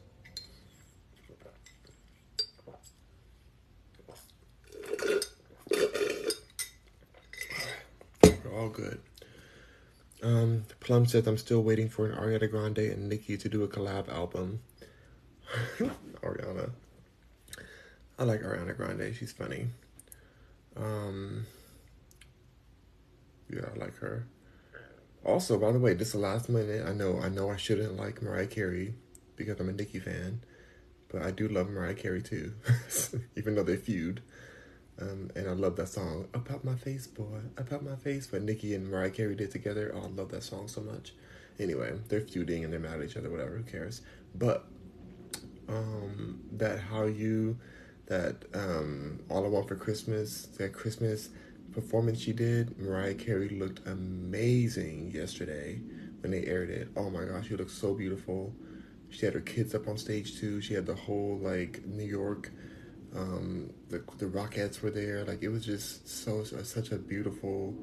[8.24, 9.00] We're all good.
[10.22, 13.68] Um, Plum says I'm still waiting for an Ariana Grande and Nicki to do a
[13.68, 14.60] collab album.
[16.22, 16.72] Ariana.
[18.20, 19.16] I like Ariana Grande.
[19.16, 19.68] She's funny.
[20.76, 21.46] Um,
[23.50, 24.28] yeah, I like her.
[25.24, 26.86] Also, by the way, this is the last minute.
[26.88, 28.94] I know, I know, I shouldn't like Mariah Carey
[29.36, 30.42] because I'm a Nicki fan,
[31.10, 32.54] but I do love Mariah Carey too,
[33.36, 34.22] even though they feud.
[35.00, 38.76] Um, and I love that song, About My Face, Boy, About My Face, what Nicki
[38.76, 39.92] and Mariah Carey did together.
[39.96, 41.14] Oh, I love that song so much.
[41.60, 44.02] Anyway, they're feuding and they're mad at each other, whatever, who cares?
[44.36, 44.66] But,
[45.68, 47.58] um, that how you,
[48.12, 51.30] that, um, All I Want for Christmas, that Christmas
[51.72, 55.80] performance she did, Mariah Carey looked amazing yesterday
[56.20, 56.90] when they aired it.
[56.98, 58.54] Oh my gosh, she looked so beautiful.
[59.10, 60.60] She had her kids up on stage too.
[60.60, 62.52] She had the whole like New York,
[63.16, 65.24] um, the the Rockettes were there.
[65.24, 67.74] Like it was just so such a beautiful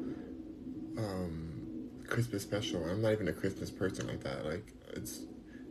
[0.99, 2.85] um, Christmas special.
[2.85, 4.45] I'm not even a Christmas person like that.
[4.45, 5.23] Like it's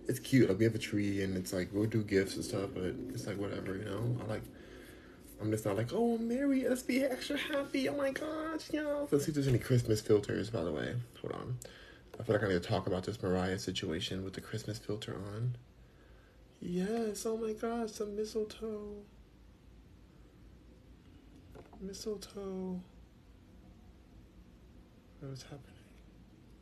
[0.08, 0.50] it's cute.
[0.50, 3.28] Like we have a tree and it's like we'll do gifts and stuff, but it's
[3.28, 4.18] like whatever, you know.
[4.24, 4.44] I like
[5.40, 7.88] I'm just not like, oh, Mary, let's be extra happy.
[7.90, 9.08] Oh my gosh, you know.
[9.12, 10.96] Let's see if there's any Christmas filters, by the way.
[11.22, 11.58] Hold on.
[12.20, 15.16] I feel like I need to talk about this Mariah situation with the Christmas filter
[15.16, 15.56] on.
[16.60, 18.96] Yes, oh my gosh, some mistletoe.
[21.80, 22.82] Mistletoe.
[25.20, 25.62] What's happening?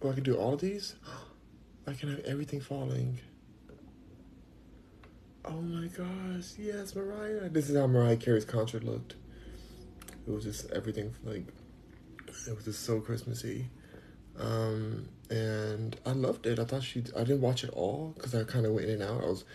[0.02, 0.96] Oh, I can do all these?
[1.88, 3.20] I can have everything falling.
[5.48, 7.50] Oh my gosh, yes, Mariah.
[7.50, 9.16] This is how Mariah Carey's concert looked.
[10.28, 11.46] It was just everything like
[12.48, 13.68] it was just so Christmassy.
[14.40, 16.58] Um, and I loved it.
[16.58, 19.04] I thought she I didn't watch it all because I kind of went in and
[19.04, 19.24] out.
[19.24, 19.46] I was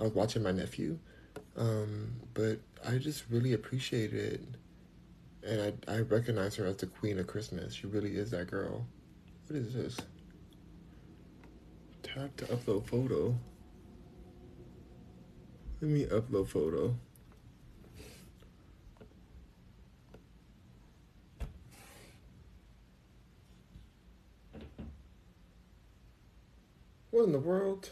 [0.00, 0.98] I was watching my nephew.
[1.56, 4.40] Um, but I just really appreciated it.
[5.48, 7.74] And I I recognize her as the queen of Christmas.
[7.74, 8.84] She really is that girl.
[9.46, 9.96] What is this?
[12.02, 13.36] Tap to upload photo.
[15.80, 16.96] Let me upload photo.
[27.10, 27.90] What in the world?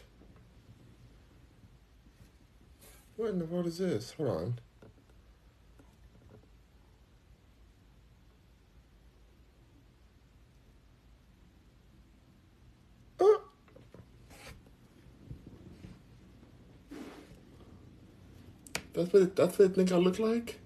[3.16, 4.12] What in the world is this?
[4.12, 4.58] Hold on.
[18.94, 20.60] That's what that's what they think I look like.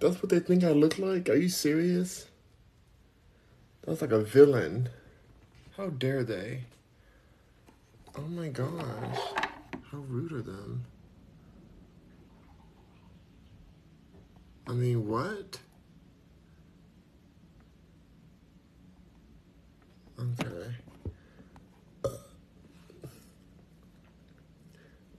[0.00, 1.28] That's what they think I look like.
[1.28, 2.26] Are you serious?
[3.86, 4.88] That's like a villain.
[5.76, 6.64] How dare they?
[8.16, 9.18] Oh my gosh.
[9.90, 10.84] How rude are them?
[14.66, 15.58] I mean, what?
[20.18, 20.74] Okay.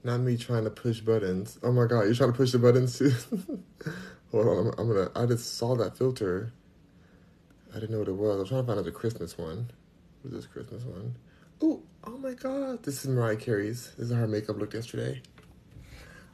[0.04, 1.58] Not me trying to push buttons.
[1.62, 3.10] Oh my god, you're trying to push the buttons too?
[4.30, 5.10] Hold on, I'm, I'm, gonna.
[5.16, 6.52] I just saw that filter.
[7.70, 8.40] I didn't know what it was.
[8.40, 9.70] I'm trying to find out the Christmas one.
[10.20, 11.14] What's this Christmas one?
[11.62, 12.82] Oh, oh my god.
[12.82, 13.92] This is Mariah Carey's.
[13.96, 15.22] This is how her makeup looked yesterday.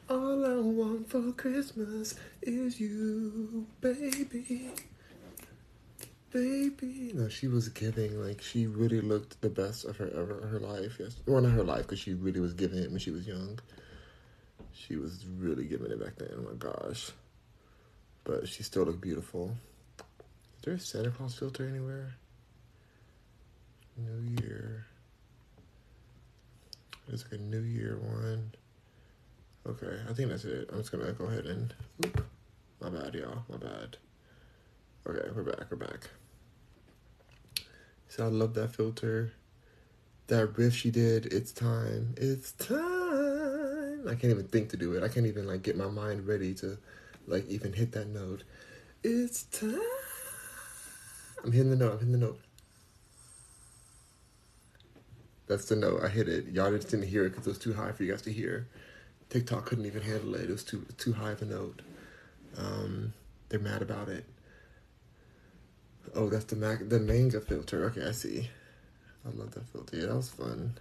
[0.09, 4.73] All I want for Christmas is you, baby
[6.33, 7.13] baby.
[7.15, 10.97] No, she was giving like she really looked the best of her ever her life.
[10.99, 13.59] Yes, well, not her life because she really was giving it when she was young.
[14.73, 16.31] She was really giving it back then.
[16.37, 17.11] Oh my gosh,
[18.25, 19.57] but she still looked beautiful.
[20.59, 22.15] Is there a Santa Claus filter anywhere?
[23.97, 24.87] New Year.
[27.09, 28.53] There's like a New Year one.
[29.67, 30.71] Okay, I think that's it.
[30.73, 31.75] I'm just gonna go ahead and.
[32.05, 32.25] Oop,
[32.81, 33.45] my bad, y'all.
[33.49, 33.97] My bad.
[35.07, 35.67] Okay, we're back.
[35.71, 36.09] We're back.
[38.11, 39.33] So I love that filter.
[40.27, 42.15] That riff she did, it's time.
[42.17, 44.09] It's time.
[44.09, 45.05] I can't even think to do it.
[45.05, 46.77] I can't even like get my mind ready to
[47.29, 48.43] like even hit that note.
[49.05, 49.79] It's time.
[51.45, 51.93] I'm hitting the note.
[51.93, 52.41] I'm hitting the note.
[55.47, 56.03] That's the note.
[56.03, 56.49] I hit it.
[56.49, 58.67] Y'all just didn't hear it because it was too high for you guys to hear.
[59.29, 60.43] TikTok couldn't even handle it.
[60.43, 61.83] It was too too high of a note.
[62.59, 63.13] Um,
[63.49, 64.25] they're mad about it.
[66.15, 67.85] Oh, that's the Mac, the manga filter.
[67.87, 68.49] Okay, I see.
[69.27, 69.97] I love that filter.
[69.97, 70.79] Yeah, that was fun.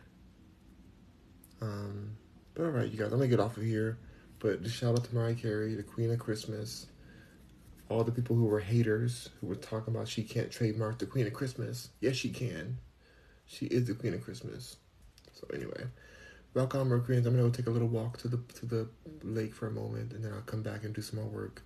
[1.61, 2.17] Um,
[2.55, 3.97] but all right, you guys, I'm gonna get off of here.
[4.39, 6.87] But just shout out to Mariah Carey, the Queen of Christmas.
[7.89, 11.27] all the people who were haters who were talking about she can't trademark the Queen
[11.27, 11.89] of Christmas.
[12.01, 12.77] Yes, she can.
[13.45, 14.77] She is the Queen of Christmas.
[15.33, 15.85] So anyway,
[16.53, 17.25] welcome, on Mercuryans.
[17.25, 18.87] I'm gonna go take a little walk to the to the
[19.23, 21.63] lake for a moment, and then I'll come back and do some more work.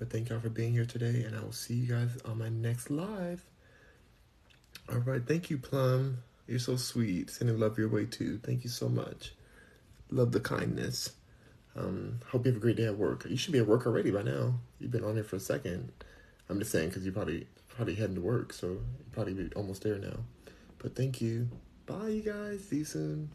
[0.00, 2.48] But thank y'all for being here today, and I will see you guys on my
[2.48, 3.44] next live.
[4.90, 6.22] All right, thank you, Plum.
[6.48, 7.28] You're so sweet.
[7.28, 8.40] Sending love your way too.
[8.42, 9.34] Thank you so much.
[10.10, 11.10] Love the kindness.
[11.76, 13.26] Um, hope you have a great day at work.
[13.28, 14.54] You should be at work already by now.
[14.78, 15.92] You've been on here for a second.
[16.48, 19.82] I'm just saying because you probably probably heading to work, so you probably be almost
[19.82, 20.16] there now.
[20.78, 21.50] But thank you.
[21.84, 22.64] Bye, you guys.
[22.64, 23.30] See you soon.